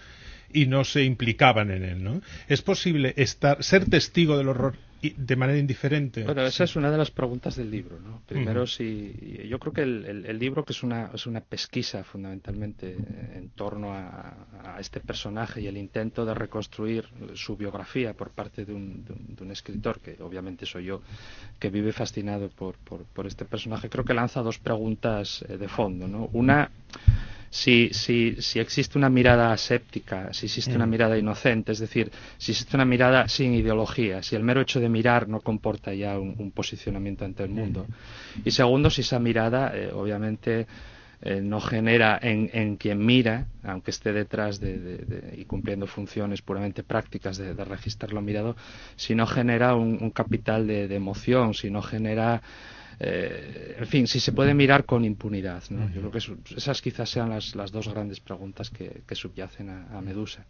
y 0.52 0.66
no 0.66 0.84
se 0.84 1.04
implicaban 1.04 1.72
en 1.72 1.84
él, 1.84 2.04
¿no? 2.04 2.22
Es 2.48 2.62
posible 2.62 3.14
estar, 3.18 3.64
ser 3.64 3.86
testigo 3.86 4.38
del 4.38 4.50
horror 4.50 4.76
de 5.12 5.36
manera 5.36 5.60
indiferente. 5.60 6.24
Bueno, 6.24 6.44
esa 6.44 6.64
es 6.64 6.76
una 6.76 6.90
de 6.90 6.98
las 6.98 7.12
preguntas 7.12 7.58
del 7.58 7.70
libro, 7.70 8.00
¿no? 8.00 8.22
Primero, 8.26 8.66
si 8.66 9.46
yo 9.50 9.60
creo 9.60 9.74
que 9.74 9.82
el, 9.82 10.40
libro 10.40 10.64
que 10.64 10.72
es 10.72 10.82
una 10.82 11.12
es 11.14 11.28
una 11.28 11.42
pesquisa 11.42 12.04
fundamentalmente 12.04 12.96
en 13.36 13.50
torno 13.50 13.94
a, 13.94 14.38
este 14.80 15.02
personaje 15.02 15.62
y 15.62 15.68
el 15.68 15.78
intento 15.78 16.26
de 16.26 16.34
reconstruir 16.34 17.06
su 17.36 17.58
biografía 17.58 18.14
por 18.14 18.32
parte 18.32 18.66
de 18.66 18.74
un, 18.74 19.04
de 19.06 19.44
un, 19.44 19.52
escritor 19.52 20.00
que 20.00 20.18
obviamente 20.22 20.66
soy 20.66 20.86
yo 20.86 21.02
que 21.60 21.70
vive 21.70 21.92
fascinado 21.92 22.50
por, 22.50 22.76
por, 22.78 23.04
por 23.04 23.28
este 23.28 23.46
personaje. 23.46 23.90
Creo 23.90 24.06
que 24.06 24.14
lanza 24.14 24.42
dos 24.42 24.58
preguntas 24.58 25.44
eh, 25.48 25.58
de 25.58 25.68
fondo, 25.68 26.08
¿no? 26.08 26.30
Una 26.32 26.72
si, 27.54 27.90
si, 27.94 28.38
si 28.40 28.58
existe 28.58 28.98
una 28.98 29.12
mirada 29.12 29.54
aséptica, 29.54 30.34
si 30.34 30.48
existe 30.48 30.74
una 30.76 30.88
mm. 30.88 30.90
mirada 30.90 31.18
inocente, 31.20 31.72
es 31.72 31.78
decir, 31.78 32.12
si 32.40 32.52
existe 32.52 32.76
una 32.76 32.84
mirada 32.84 33.28
sin 33.28 33.54
ideología, 33.54 34.24
si 34.24 34.36
el 34.36 34.42
mero 34.42 34.62
hecho 34.62 34.80
de 34.80 34.90
mirar 34.90 35.30
no 35.30 35.40
comporta 35.40 35.94
ya 35.94 36.18
un, 36.18 36.50
posicionamiento 36.50 37.26
ante 37.26 37.44
el 37.44 37.52
mm. 37.52 37.54
mundo. 37.54 37.86
Y 38.44 38.50
segundo, 38.50 38.90
si 38.90 39.02
esa 39.02 39.20
mirada, 39.20 39.72
eh, 39.76 39.92
obviamente, 39.94 40.66
eh, 41.22 41.42
no 41.42 41.62
genera 41.62 42.18
en, 42.20 42.50
en, 42.54 42.76
quien 42.76 43.06
mira, 43.06 43.46
aunque 43.62 43.92
esté 43.92 44.14
detrás 44.14 44.60
de, 44.60 45.36
y 45.38 45.46
cumpliendo 45.46 45.86
funciones 45.86 46.42
puramente 46.42 46.82
prácticas 46.82 47.38
de, 47.38 47.54
registrar 47.54 48.14
lo 48.14 48.22
mirado, 48.24 48.56
si 48.96 49.14
no 49.14 49.28
genera 49.28 49.76
un, 49.76 50.00
un 50.02 50.10
capital 50.10 50.66
de, 50.66 50.96
emoción, 50.96 51.54
si 51.54 51.70
no 51.70 51.84
genera 51.84 52.42
eh, 53.06 53.76
en 53.80 53.88
fin, 53.88 54.08
si 54.08 54.20
se 54.20 54.32
puede 54.32 54.54
mirar 54.54 54.86
con 54.86 55.04
impunidad. 55.04 55.64
¿no? 55.70 55.90
Yo 55.92 56.10
creo 56.10 56.12
que 56.12 56.56
esas 56.56 56.82
quizás 56.82 57.10
sean 57.10 57.30
las, 57.30 57.56
las 57.56 57.72
dos 57.72 57.88
grandes 57.88 58.20
preguntas 58.20 58.70
que, 58.70 59.04
subyacen 59.16 59.70
a 59.70 60.02
Medusa. 60.02 60.46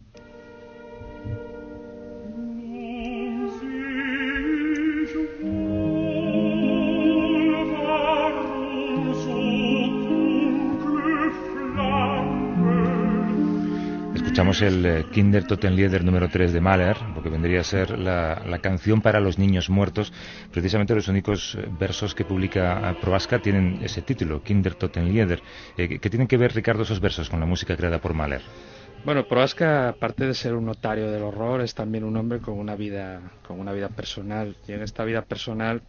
Escuchamos 14.34 14.62
el 14.62 14.84
eh, 14.84 15.06
Kinder 15.12 15.46
Totenlieder 15.46 16.02
número 16.02 16.28
3 16.28 16.52
de 16.52 16.60
Mahler, 16.60 16.96
porque 17.14 17.28
vendría 17.28 17.60
a 17.60 17.62
ser 17.62 17.96
la, 17.96 18.58
canción 18.60 19.00
para 19.00 19.20
los 19.20 19.38
niños 19.38 19.70
muertos. 19.70 20.12
Precisamente 20.50 20.92
los 20.92 21.06
únicos 21.06 21.54
eh, 21.54 21.68
versos 21.78 22.16
que 22.16 22.24
publica 22.24 22.96
Proaska 23.00 23.38
tienen 23.38 23.78
ese 23.84 24.02
título, 24.02 24.42
Kinder 24.42 24.74
Totenlieder. 24.74 25.40
Eh, 25.78 26.00
¿Qué 26.00 26.10
tienen 26.10 26.26
que 26.26 26.36
ver, 26.36 26.52
Ricardo, 26.52 26.82
esos 26.82 26.98
versos 26.98 27.30
con 27.30 27.38
la 27.38 27.46
música 27.46 27.76
creada 27.76 28.00
por 28.00 28.12
Mahler? 28.12 28.42
Bueno, 29.04 29.24
Proaska, 29.28 29.90
aparte 29.90 30.26
de 30.26 30.34
ser 30.34 30.54
un 30.54 30.66
notario 30.66 31.12
del 31.12 31.22
horror, 31.22 31.60
es 31.60 31.72
también 31.72 32.02
un 32.02 32.16
hombre 32.16 32.40
con 32.40 32.58
una 32.58 32.74
vida, 32.74 33.20
con 33.46 33.60
una 33.60 33.70
vida 33.70 33.88
personal. 33.88 34.56
Y 34.66 34.72
en 34.72 34.82
esta 34.82 35.04
vida 35.04 35.22
personal 35.22 35.80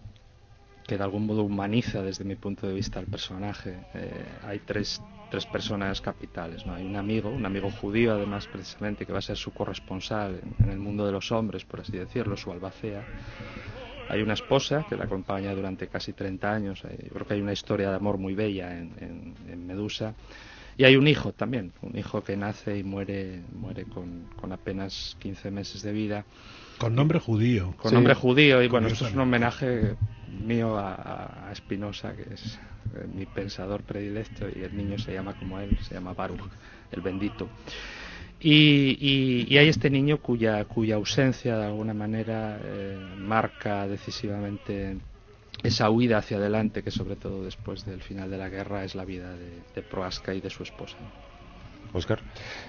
que 0.88 0.98
de 0.98 1.04
algún 1.04 1.26
modo 1.26 1.44
humaniza 1.44 2.02
desde 2.02 2.24
mi 2.24 2.36
punto 2.36 2.68
de 2.68 2.74
vista 2.74 3.00
al 3.00 3.06
personaje. 3.06 3.76
Eh, 3.94 4.26
hay 4.44 4.60
tres, 4.60 5.02
tres 5.32 5.46
personas 5.46 6.00
capitales. 6.02 6.66
¿no? 6.66 6.76
Hay 6.76 6.86
un 6.86 6.96
amigo, 6.96 7.30
un 7.30 7.46
amigo 7.46 7.72
judío 7.72 8.14
además 8.14 8.48
precisamente, 8.48 9.06
que 9.06 9.12
va 9.12 9.20
a 9.20 9.24
ser 9.24 9.38
su 9.38 9.52
corresponsal 9.52 10.42
en, 10.60 10.70
el 10.70 10.78
mundo 10.78 11.06
de 11.06 11.12
los 11.12 11.32
hombres, 11.32 11.66
por 11.66 11.82
así 11.82 11.94
decirlo, 11.94 12.38
su 12.38 12.52
albacea. 12.52 13.04
Hay 14.10 14.22
una 14.22 14.34
esposa 14.34 14.86
que 14.88 14.96
la 14.96 15.06
acompaña 15.06 15.56
durante 15.56 15.88
casi 15.88 16.14
30 16.14 16.54
años. 16.54 16.84
Yo 16.84 17.10
creo 17.10 17.26
que 17.26 17.34
hay 17.34 17.42
una 17.42 17.54
historia 17.54 17.90
de 17.90 17.96
amor 17.96 18.20
muy 18.20 18.36
bella 18.36 18.78
en, 18.78 19.66
Medusa. 19.66 20.14
Y 20.78 20.84
hay 20.84 20.96
un 20.98 21.08
hijo 21.08 21.32
también, 21.32 21.72
un 21.82 21.98
hijo 21.98 22.24
que 22.24 22.38
nace 22.38 22.78
y 22.78 22.84
muere, 22.84 23.42
muere 23.54 23.86
con, 23.86 24.28
con 24.40 24.52
apenas 24.52 25.18
15 25.20 25.50
meses 25.50 25.82
de 25.82 25.92
vida. 25.92 26.26
Con 26.78 26.96
nombre 26.96 27.20
judío. 27.20 27.74
Con 27.78 27.94
nombre 27.94 28.14
judío, 28.14 28.62
y 28.62 28.68
bueno, 28.68 28.88
esto 28.88 29.08
es 29.08 29.14
un 29.14 29.22
homenaje 29.22 29.96
mío 30.46 30.78
a, 30.78 31.50
a 31.50 31.56
Spinoza, 31.56 32.16
que 32.16 32.34
es 32.34 32.60
eh, 32.96 33.08
mi 33.14 33.26
pensador 33.26 33.84
predilecto, 33.84 34.48
y 34.48 34.64
el 34.64 34.76
niño 34.76 34.98
se 34.98 35.14
llama 35.14 35.34
como 35.34 35.60
él, 35.60 35.78
se 35.82 35.96
llama 35.96 36.14
Baruch, 36.14 36.42
el 36.92 37.02
bendito. 37.02 37.50
Y, 38.40 39.48
y, 39.50 39.58
hay 39.58 39.70
este 39.70 39.90
niño 39.90 40.18
cuya, 40.18 40.66
cuya 40.66 40.96
ausencia 40.96 41.58
de 41.58 41.66
alguna 41.66 41.94
manera 41.94 42.60
eh, 42.62 42.98
marca 43.18 43.88
decisivamente 43.88 44.98
esa 45.64 45.90
huida 45.90 46.18
hacia 46.18 46.38
adelante 46.38 46.84
que 46.84 46.92
sobre 46.92 47.16
todo 47.16 47.44
después 47.44 47.86
del 47.86 48.02
final 48.02 48.30
de 48.30 48.38
la 48.38 48.50
guerra 48.50 48.84
es 48.84 48.94
la 48.94 49.06
vida 49.06 49.32
de, 49.36 49.62
de 49.74 49.82
Proaska 49.82 50.34
y 50.34 50.42
de 50.42 50.50
su 50.50 50.64
esposa. 50.64 50.98
Oscar. 51.94 52.22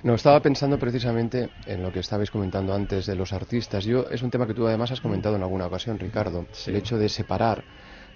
No, 0.03 0.15
estaba 0.15 0.41
pensando 0.41 0.79
precisamente 0.79 1.51
en 1.67 1.83
lo 1.83 1.93
que 1.93 2.01
estabais 2.01 2.31
comentando 2.31 2.75
antes 2.75 3.07
de 3.07 3.17
los 3.17 3.33
artistas. 3.33 3.85
Yo 3.85 4.07
Es 4.11 4.23
un 4.23 4.31
tema 4.31 4.47
que 4.47 4.55
tú 4.55 4.67
además 4.67 4.91
has 4.93 5.01
comentado 5.01 5.37
en 5.37 5.43
alguna 5.43 5.67
ocasión, 5.67 5.99
Ricardo. 5.99 6.47
El 6.67 6.77
hecho 6.77 6.99
de 6.99 7.09
separar 7.09 7.65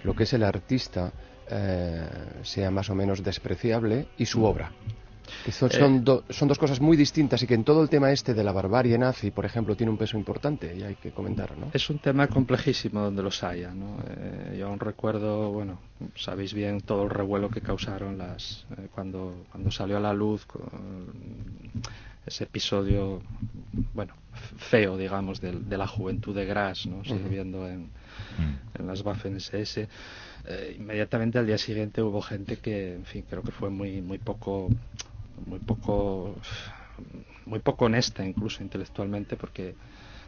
lo 0.03 0.15
que 0.15 0.23
es 0.23 0.33
el 0.33 0.43
artista, 0.43 1.11
eh, 1.49 2.07
sea 2.43 2.71
más 2.71 2.89
o 2.89 2.95
menos 2.95 3.23
despreciable, 3.23 4.07
y 4.17 4.25
su 4.25 4.43
obra. 4.43 4.71
Son, 5.49 5.69
eh, 5.71 6.21
son, 6.29 6.47
dos 6.47 6.59
cosas 6.59 6.79
muy 6.79 6.95
distintas 6.95 7.41
y 7.41 7.47
que 7.47 7.55
en 7.55 7.63
todo 7.63 7.81
el 7.81 7.89
tema 7.89 8.11
este 8.11 8.33
de 8.33 8.43
la 8.43 8.51
barbarie 8.51 8.97
nazi, 8.97 9.31
por 9.31 9.45
ejemplo, 9.45 9.75
tiene 9.75 9.91
un 9.91 9.97
peso 9.97 10.17
importante 10.17 10.75
y 10.75 10.83
hay 10.83 10.95
que 10.95 11.11
comentar, 11.11 11.57
¿no? 11.57 11.71
Es 11.73 11.89
un 11.89 11.99
tema 11.99 12.27
complejísimo 12.27 13.01
donde 13.01 13.23
los 13.23 13.43
haya, 13.43 13.71
¿no? 13.71 13.97
Eh, 14.07 14.57
yo 14.59 14.67
aún 14.67 14.79
recuerdo, 14.79 15.51
bueno, 15.51 15.79
sabéis 16.15 16.53
bien 16.53 16.81
todo 16.81 17.03
el 17.03 17.09
revuelo 17.09 17.49
que 17.49 17.61
causaron 17.61 18.17
las 18.17 18.65
eh, 18.77 18.87
cuando 18.93 19.45
cuando 19.51 19.71
salió 19.71 19.97
a 19.97 19.99
la 19.99 20.13
luz 20.13 20.45
ese 22.25 22.43
episodio, 22.43 23.21
bueno, 23.95 24.13
feo, 24.57 24.95
digamos, 24.95 25.41
de, 25.41 25.53
de 25.53 25.77
la 25.77 25.87
juventud 25.87 26.35
de 26.35 26.45
Gras, 26.45 26.85
¿no? 26.85 27.03
Sirviendo 27.03 27.67
en, 27.67 27.85
mm. 27.85 28.79
en 28.79 28.87
las 28.87 29.01
Waffen 29.01 29.37
SS. 29.37 29.87
inmediatamente 30.77 31.39
al 31.39 31.47
día 31.47 31.57
siguiente 31.57 32.03
hubo 32.03 32.21
gente 32.21 32.57
que, 32.57 32.93
en 32.93 33.05
fin, 33.05 33.25
creo 33.27 33.41
que 33.41 33.51
fue 33.51 33.71
muy 33.71 34.01
muy 34.01 34.19
poco 34.19 34.69
muy 35.45 35.59
poco 35.59 36.35
muy 37.45 37.59
poco 37.59 37.85
honesta 37.85 38.25
incluso 38.25 38.63
intelectualmente 38.63 39.35
porque 39.35 39.75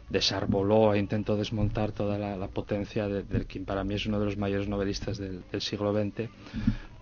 desarboló 0.08 0.94
e 0.94 0.98
intentó 0.98 1.36
desmontar 1.36 1.92
toda 1.92 2.18
la, 2.18 2.48
potencia 2.48 3.08
de, 3.08 3.22
del 3.22 3.46
quien 3.46 3.64
para 3.64 3.84
mí 3.84 3.94
es 3.94 4.06
uno 4.06 4.18
de 4.18 4.26
los 4.26 4.36
mayores 4.36 4.68
novelistas 4.68 5.18
del, 5.18 5.42
siglo 5.60 5.92
XX 5.92 6.28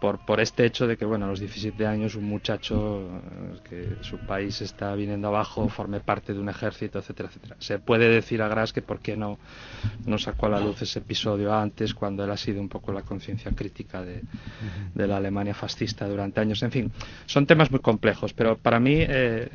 por, 0.03 0.19
por 0.19 0.41
este 0.41 0.67
hecho 0.67 0.89
de 0.89 0.97
que, 0.97 1.05
bueno, 1.05 1.27
a 1.27 1.29
los 1.29 1.39
17 1.39 1.87
años 1.87 2.17
un 2.17 2.25
muchacho 2.25 3.03
eh, 3.03 3.59
que 3.63 3.97
su 4.01 4.19
país 4.19 4.61
está 4.61 4.97
viniendo 4.97 5.29
abajo 5.29 5.69
forme 5.69 6.01
parte 6.01 6.35
de 6.35 6.41
un 6.41 6.49
ejército, 6.49 6.99
etcétera, 6.99 7.29
etcétera. 7.29 7.55
Se 7.61 7.79
puede 7.79 8.09
decir 8.09 8.43
a 8.43 8.49
Gras 8.49 8.73
que 8.73 8.83
por 8.83 8.99
qué 8.99 9.17
no, 9.17 9.39
no 10.05 10.19
sacó 10.19 10.47
a 10.47 10.49
la 10.49 10.59
luz 10.59 10.83
ese 10.83 10.99
episodio 10.99 11.55
antes, 11.55 11.95
cuando 11.95 12.25
él 12.25 12.33
ha 12.33 12.37
sido 12.37 12.61
un 12.61 12.69
poco 12.69 12.93
la 12.93 13.03
conciencia 13.03 13.53
crítica 13.53 14.03
de, 14.03 14.23
la 14.97 15.19
Alemania 15.19 15.55
fascista 15.55 16.09
durante 16.09 16.41
años. 16.41 16.61
En 16.65 16.73
fin, 16.73 16.91
son 17.27 17.47
temas 17.47 17.71
muy 17.71 17.79
complejos, 17.79 18.33
pero 18.33 18.59
para 18.59 18.81
mí 18.81 18.97
eh, 18.99 19.49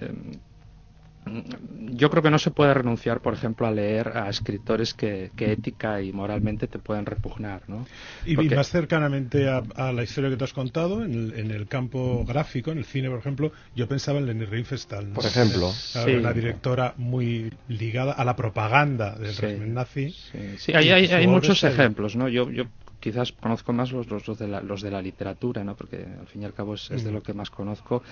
yo 1.92 2.10
creo 2.10 2.24
que 2.24 2.30
no 2.30 2.40
se 2.40 2.52
puede 2.52 2.74
renunciar, 2.74 3.22
por 3.22 3.34
ejemplo, 3.34 3.68
a 3.68 3.72
leer 3.72 4.18
a 4.18 4.30
escritores 4.30 4.94
que, 4.94 5.32
ética 5.38 6.02
y 6.02 6.12
moralmente 6.12 6.68
te 6.68 6.80
pueden 6.80 7.06
repugnar. 7.06 7.62
¿no? 7.68 7.86
Y 8.26 8.36
más 8.36 8.70
cercanamente 8.70 9.50
a, 9.50 9.92
la 9.92 10.04
historia 10.04 10.30
que 10.30 10.38
te 10.38 10.44
has 10.44 10.54
contado, 10.54 11.04
en 11.04 11.52
el, 11.52 11.68
campo 11.68 12.24
gráfico, 12.26 12.72
en 12.72 12.80
el 12.80 12.86
cine, 12.86 13.10
por 13.10 13.20
ejemplo, 13.20 13.52
yo 13.76 13.88
pensaba 13.88 14.20
en 14.20 14.28
Leni 14.28 14.46
Riefenstahl. 14.46 15.08
Por 15.08 15.26
ejemplo. 15.26 15.72
Una 16.20 16.34
directora 16.34 16.94
muy 16.98 17.54
ligada 17.68 18.14
a 18.14 18.24
la 18.26 18.36
propaganda 18.36 19.16
del 19.16 19.36
régimen 19.36 19.74
nazi. 19.74 20.16
Sí, 20.58 20.74
hay, 20.74 20.90
hay, 20.90 21.28
muchos 21.28 21.64
ejemplos. 21.64 22.16
¿no? 22.16 22.28
Yo, 22.30 22.50
yo 22.52 22.66
quizás 23.00 23.32
conozco 23.32 23.74
más 23.74 23.92
los, 23.92 24.08
los, 24.10 24.38
de 24.38 24.48
la, 24.48 24.62
los 24.62 24.82
de 24.82 24.92
la 24.92 25.02
literatura, 25.02 25.64
¿no? 25.64 25.76
porque 25.76 26.06
al 26.20 26.28
fin 26.28 26.42
y 26.42 26.46
al 26.46 26.54
cabo 26.54 26.76
es, 26.76 26.90
de 26.90 27.12
lo 27.12 27.22
que 27.22 27.34
más 27.34 27.50
conozco. 27.50 28.04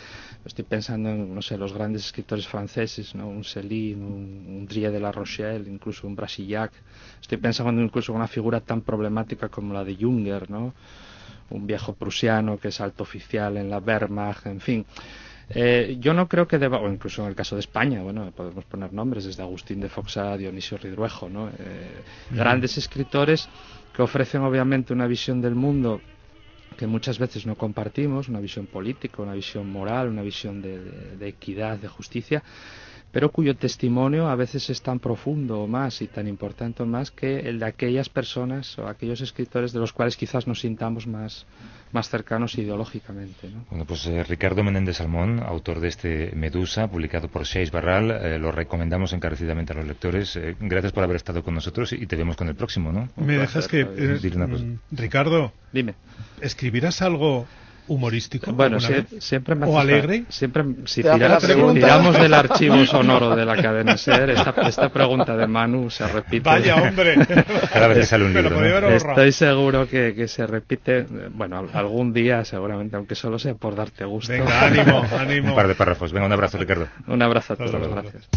Estoy 0.45 0.65
pensando 0.65 1.09
en, 1.09 1.33
no 1.33 1.41
sé, 1.41 1.57
los 1.57 1.73
grandes 1.73 2.05
escritores 2.05 2.47
franceses, 2.47 3.15
¿no? 3.15 3.27
un 3.27 3.43
Céline, 3.43 4.01
un, 4.01 4.45
un 4.47 4.67
de 4.67 4.99
la 4.99 5.11
Rochelle, 5.11 5.69
incluso 5.69 6.07
un 6.07 6.15
Brasillac. 6.15 6.71
Estoy 7.21 7.37
pensando 7.37 7.81
incluso 7.81 8.11
en 8.11 8.17
una 8.17 8.27
figura 8.27 8.59
tan 8.59 8.81
problemática 8.81 9.49
como 9.49 9.73
la 9.73 9.83
de 9.83 9.95
Junger, 9.95 10.49
¿no? 10.49 10.73
un 11.49 11.67
viejo 11.67 11.93
prusiano 11.93 12.57
que 12.57 12.69
es 12.69 12.81
alto 12.81 13.03
oficial 13.03 13.57
en 13.57 13.69
la 13.69 13.77
Wehrmacht, 13.79 14.47
en 14.47 14.59
fin. 14.59 14.85
Eh, 15.49 15.97
yo 15.99 16.13
no 16.13 16.27
creo 16.27 16.47
que 16.47 16.57
deba, 16.57 16.79
o 16.79 16.91
incluso 16.91 17.21
en 17.21 17.29
el 17.29 17.35
caso 17.35 17.55
de 17.55 17.59
España, 17.59 18.01
bueno, 18.01 18.31
podemos 18.31 18.65
poner 18.65 18.91
nombres 18.93 19.25
desde 19.25 19.43
Agustín 19.43 19.79
de 19.79 19.89
Foxa 19.89 20.33
a 20.33 20.37
Dionisio 20.37 20.77
Ridruejo, 20.77 21.29
¿no? 21.29 21.49
Eh, 21.49 21.51
grandes 22.31 22.77
escritores 22.77 23.47
que 23.95 24.01
ofrecen 24.01 24.41
obviamente 24.41 24.93
una 24.93 25.07
visión 25.07 25.41
del 25.41 25.55
mundo 25.55 26.01
que 26.77 26.87
muchas 26.87 27.17
veces 27.17 27.45
no 27.45 27.55
compartimos, 27.55 28.27
una 28.27 28.41
visión 28.41 28.65
política, 28.65 29.21
una 29.21 29.33
visión 29.33 29.71
moral, 29.71 30.09
una 30.09 30.21
visión 30.21 30.61
de 30.61 31.27
equidad, 31.27 31.77
de 31.77 31.87
justicia, 31.87 32.43
pero 33.11 33.31
cuyo 33.31 33.55
testimonio 33.55 34.27
a 34.27 34.35
veces 34.35 34.69
es 34.69 34.81
tan 34.81 34.99
profundo 34.99 35.61
o 35.61 35.67
más 35.67 36.01
y 36.01 36.07
tan 36.07 36.27
importante 36.27 36.83
o 36.83 36.85
más 36.85 37.11
que 37.11 37.39
el 37.39 37.59
de 37.59 37.65
aquellas 37.65 38.09
personas 38.09 38.77
o 38.77 38.87
aquellos 38.87 39.21
escritores 39.21 39.71
de 39.71 39.79
los 39.79 39.93
cuales 39.93 40.17
quizás 40.17 40.47
nos 40.47 40.59
sintamos 40.59 41.07
más, 41.07 41.45
más 41.91 42.09
cercanos 42.09 42.57
ideológicamente. 42.57 43.49
Bueno, 43.69 43.85
pues 43.85 44.05
eh, 44.07 44.23
Ricardo 44.23 44.63
Menéndez 44.63 44.97
Salmón, 44.97 45.41
autor 45.41 45.79
de 45.79 45.87
este 45.87 46.31
Medusa, 46.35 46.89
publicado 46.89 47.29
por 47.29 47.45
Seis 47.45 47.71
Barral, 47.71 48.11
eh, 48.11 48.37
lo 48.37 48.51
recomendamos 48.51 49.13
encarecidamente 49.13 49.73
a 49.73 49.77
los 49.77 49.87
lectores. 49.87 50.35
Eh, 50.35 50.55
gracias 50.59 50.91
por 50.91 51.03
haber 51.03 51.15
estado 51.15 51.43
con 51.43 51.53
nosotros 51.53 51.93
y 51.93 52.05
te 52.07 52.15
vemos 52.15 52.35
con 52.35 52.49
el 52.49 52.55
próximo, 52.55 52.91
¿no? 52.91 53.09
Me 53.15 53.37
dejas 53.37 53.67
que... 53.67 53.85
Mm, 53.85 54.79
Ricardo, 54.91 55.53
dime. 55.71 55.95
¿Escribirás 56.41 57.01
algo 57.01 57.45
humorístico. 57.87 58.51
Bueno, 58.53 58.79
siempre 58.79 59.55
me 59.55 59.65
¿O 59.67 59.79
alegre? 59.79 60.25
Siempre, 60.29 60.63
si 60.85 61.01
tiramos 61.01 62.19
del 62.19 62.33
archivo 62.33 62.85
sonoro 62.85 63.35
de 63.35 63.45
la 63.45 63.55
cadena 63.61 63.97
SER, 63.97 64.29
esta, 64.31 64.53
esta 64.67 64.89
pregunta 64.89 65.35
de 65.35 65.47
Manu 65.47 65.89
se 65.89 66.07
repite. 66.07 66.49
Vaya, 66.49 66.75
hombre. 66.75 67.15
Cada 67.71 67.87
vez 67.87 67.99
que 67.99 68.05
sale 68.05 68.25
un 68.25 68.33
libro. 68.33 68.89
Estoy 68.89 69.31
seguro 69.31 69.87
que, 69.87 70.13
que, 70.15 70.27
se 70.27 70.45
repite, 70.47 71.05
bueno, 71.31 71.67
algún 71.73 72.13
día 72.13 72.43
seguramente, 72.45 72.95
aunque 72.95 73.15
solo 73.15 73.39
sea 73.39 73.55
por 73.55 73.75
darte 73.75 74.05
gusto. 74.05 74.31
Venga, 74.31 74.65
ánimo, 74.65 75.03
ánimo. 75.19 75.49
Un 75.49 75.55
par 75.55 75.67
de 75.67 75.75
párrafos. 75.75 76.11
Venga, 76.11 76.25
un 76.25 76.33
abrazo, 76.33 76.57
Ricardo. 76.57 76.87
Un 77.07 77.21
abrazo 77.21 77.53
a 77.53 77.55
todos, 77.57 77.87
gracias. 77.89 78.27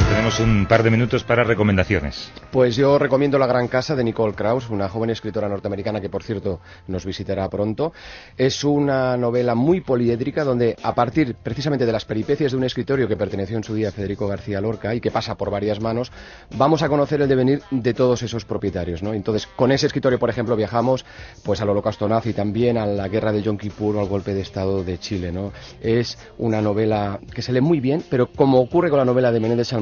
Tenemos 0.00 0.40
un 0.40 0.64
par 0.64 0.82
de 0.82 0.90
minutos 0.90 1.22
para 1.22 1.44
recomendaciones. 1.44 2.32
Pues 2.50 2.76
yo 2.76 2.98
recomiendo 2.98 3.38
La 3.38 3.46
Gran 3.46 3.68
Casa 3.68 3.94
de 3.94 4.02
Nicole 4.02 4.32
Krauss, 4.32 4.70
una 4.70 4.88
joven 4.88 5.10
escritora 5.10 5.50
norteamericana 5.50 6.00
que, 6.00 6.08
por 6.08 6.22
cierto, 6.22 6.60
nos 6.86 7.04
visitará 7.04 7.46
pronto. 7.50 7.92
Es 8.38 8.64
una 8.64 9.18
novela 9.18 9.54
muy 9.54 9.82
poliédrica 9.82 10.44
donde, 10.44 10.76
a 10.82 10.94
partir 10.94 11.34
precisamente 11.34 11.84
de 11.84 11.92
las 11.92 12.06
peripecias 12.06 12.52
de 12.52 12.58
un 12.58 12.64
escritorio 12.64 13.06
que 13.06 13.18
perteneció 13.18 13.58
en 13.58 13.64
su 13.64 13.74
día 13.74 13.90
a 13.90 13.92
Federico 13.92 14.26
García 14.26 14.62
Lorca 14.62 14.94
y 14.94 15.00
que 15.00 15.10
pasa 15.10 15.34
por 15.34 15.50
varias 15.50 15.78
manos, 15.78 16.10
vamos 16.56 16.82
a 16.82 16.88
conocer 16.88 17.20
el 17.20 17.28
devenir 17.28 17.60
de 17.70 17.92
todos 17.92 18.22
esos 18.22 18.46
propietarios. 18.46 19.02
¿no? 19.02 19.12
Entonces, 19.12 19.46
con 19.46 19.72
ese 19.72 19.88
escritorio, 19.88 20.18
por 20.18 20.30
ejemplo, 20.30 20.56
viajamos 20.56 21.04
pues 21.44 21.60
al 21.60 21.68
holocausto 21.68 22.08
nazi, 22.08 22.32
también 22.32 22.78
a 22.78 22.86
la 22.86 23.08
guerra 23.08 23.30
de 23.30 23.42
Yom 23.42 23.58
Kippur 23.58 23.96
o 23.96 24.00
al 24.00 24.08
golpe 24.08 24.32
de 24.32 24.40
Estado 24.40 24.84
de 24.84 24.98
Chile. 24.98 25.32
¿no? 25.32 25.52
Es 25.82 26.16
una 26.38 26.62
novela 26.62 27.20
que 27.34 27.42
se 27.42 27.52
lee 27.52 27.60
muy 27.60 27.80
bien, 27.80 28.02
pero 28.08 28.32
como 28.32 28.58
ocurre 28.58 28.88
con 28.88 28.98
la 28.98 29.04
novela 29.04 29.30
de 29.30 29.40
Menéndez 29.40 29.72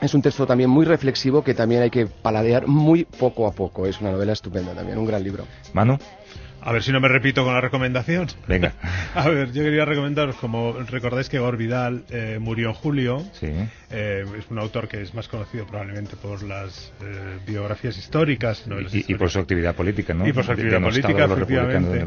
es 0.00 0.14
un 0.14 0.22
texto 0.22 0.46
también 0.46 0.68
muy 0.68 0.84
reflexivo 0.84 1.44
que 1.44 1.54
también 1.54 1.82
hay 1.82 1.90
que 1.90 2.06
paladear 2.06 2.66
muy 2.66 3.04
poco 3.04 3.46
a 3.46 3.52
poco. 3.52 3.86
Es 3.86 4.00
una 4.00 4.10
novela 4.10 4.32
estupenda 4.32 4.74
también, 4.74 4.98
un 4.98 5.06
gran 5.06 5.22
libro. 5.22 5.46
Manu. 5.72 5.98
A 6.64 6.70
ver 6.70 6.82
si 6.82 6.92
no 6.92 7.00
me 7.00 7.08
repito 7.08 7.44
con 7.44 7.54
la 7.54 7.60
recomendación. 7.60 8.28
Venga. 8.46 8.74
A 9.14 9.28
ver, 9.28 9.50
yo 9.52 9.64
quería 9.64 9.84
recomendaros, 9.84 10.36
como 10.36 10.74
recordáis 10.74 11.28
que 11.28 11.40
Gore 11.40 11.56
Vidal 11.56 12.04
eh, 12.08 12.38
murió 12.40 12.68
en 12.68 12.74
julio, 12.74 13.24
sí. 13.32 13.48
Eh, 13.90 14.24
es 14.38 14.48
un 14.48 14.60
autor 14.60 14.86
que 14.86 15.02
es 15.02 15.12
más 15.12 15.26
conocido 15.26 15.66
probablemente 15.66 16.14
por 16.16 16.42
las 16.44 16.92
eh, 17.02 17.38
biografías 17.44 17.98
históricas. 17.98 18.64
y, 18.92 19.14
por 19.14 19.28
su 19.30 19.40
actividad 19.40 19.74
política, 19.74 20.14
¿no? 20.14 20.26
Y 20.26 20.32
por 20.32 20.44
su 20.44 20.52
actividad 20.52 20.80
política, 20.80 21.24
efectivamente. 21.24 22.06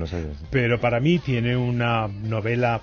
Pero 0.50 0.80
para 0.80 1.02
mí 1.02 1.20
tiene 1.20 1.58
una 1.58 2.08
novela 2.08 2.82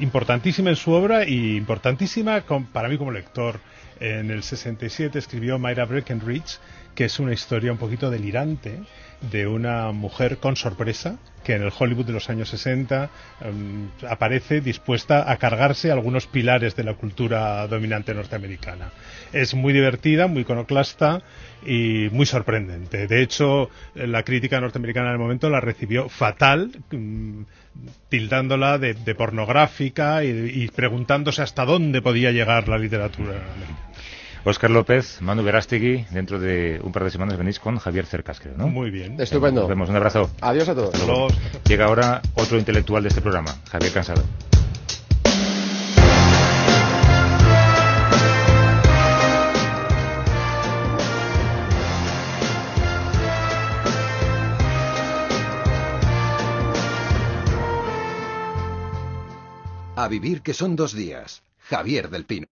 importantísima 0.00 0.70
en 0.70 0.76
su 0.76 0.92
obra 0.92 1.26
y 1.26 1.56
importantísima 1.56 2.42
para 2.72 2.88
mí 2.88 2.98
como 2.98 3.10
lector. 3.10 3.60
En 4.00 4.30
el 4.30 4.42
67 4.42 5.18
escribió 5.18 5.58
Myra 5.58 5.84
Breckenridge, 5.84 6.58
que 6.94 7.04
es 7.04 7.18
una 7.18 7.32
historia 7.32 7.72
un 7.72 7.78
poquito 7.78 8.10
delirante 8.10 8.80
de 9.30 9.46
una 9.46 9.92
mujer 9.92 10.38
con 10.38 10.56
sorpresa 10.56 11.18
que 11.44 11.54
en 11.54 11.62
el 11.62 11.72
Hollywood 11.76 12.06
de 12.06 12.12
los 12.12 12.30
años 12.30 12.48
60 12.48 13.10
em, 13.42 13.88
aparece 14.08 14.60
dispuesta 14.60 15.30
a 15.30 15.36
cargarse 15.36 15.90
algunos 15.90 16.26
pilares 16.26 16.74
de 16.74 16.84
la 16.84 16.94
cultura 16.94 17.66
dominante 17.66 18.14
norteamericana. 18.14 18.92
Es 19.32 19.54
muy 19.54 19.72
divertida, 19.72 20.26
muy 20.26 20.42
iconoclasta 20.42 21.22
y 21.66 22.08
muy 22.12 22.24
sorprendente. 22.24 23.06
De 23.06 23.22
hecho, 23.22 23.70
la 23.94 24.22
crítica 24.22 24.60
norteamericana 24.60 25.08
en 25.08 25.12
el 25.12 25.18
momento 25.18 25.50
la 25.50 25.60
recibió 25.60 26.08
fatal, 26.08 26.70
mm, 26.90 27.42
tildándola 28.08 28.78
de, 28.78 28.94
pornográfica 29.14 30.24
y, 30.24 30.28
y, 30.28 30.68
preguntándose 30.68 31.42
hasta 31.42 31.64
dónde 31.64 32.00
podía 32.00 32.30
llegar 32.30 32.68
la 32.68 32.78
literatura. 32.78 33.34
Óscar 34.46 34.70
López, 34.70 35.22
Manu 35.22 35.42
Verástegui, 35.42 36.04
dentro 36.10 36.38
de 36.38 36.78
un 36.82 36.92
par 36.92 37.04
de 37.04 37.10
semanas 37.10 37.38
venís 37.38 37.58
con 37.58 37.78
Javier 37.78 38.04
Cercas, 38.04 38.40
creo, 38.40 38.54
¿no? 38.56 38.68
Muy 38.68 38.90
bien. 38.90 39.18
Estupendo. 39.18 39.62
Nos 39.62 39.70
vemos, 39.70 39.88
un 39.88 39.96
abrazo. 39.96 40.30
Adiós 40.42 40.68
a 40.68 40.74
todos. 40.74 40.94
Llega 41.66 41.86
ahora 41.86 42.20
otro 42.34 42.58
intelectual 42.58 43.02
de 43.02 43.08
este 43.08 43.22
programa, 43.22 43.56
Javier 43.70 43.92
Cansado. 43.92 44.22
A 59.96 60.08
vivir 60.08 60.42
que 60.42 60.52
son 60.52 60.76
dos 60.76 60.92
días. 60.92 61.42
Javier 61.60 62.10
del 62.10 62.26
Pino. 62.26 62.46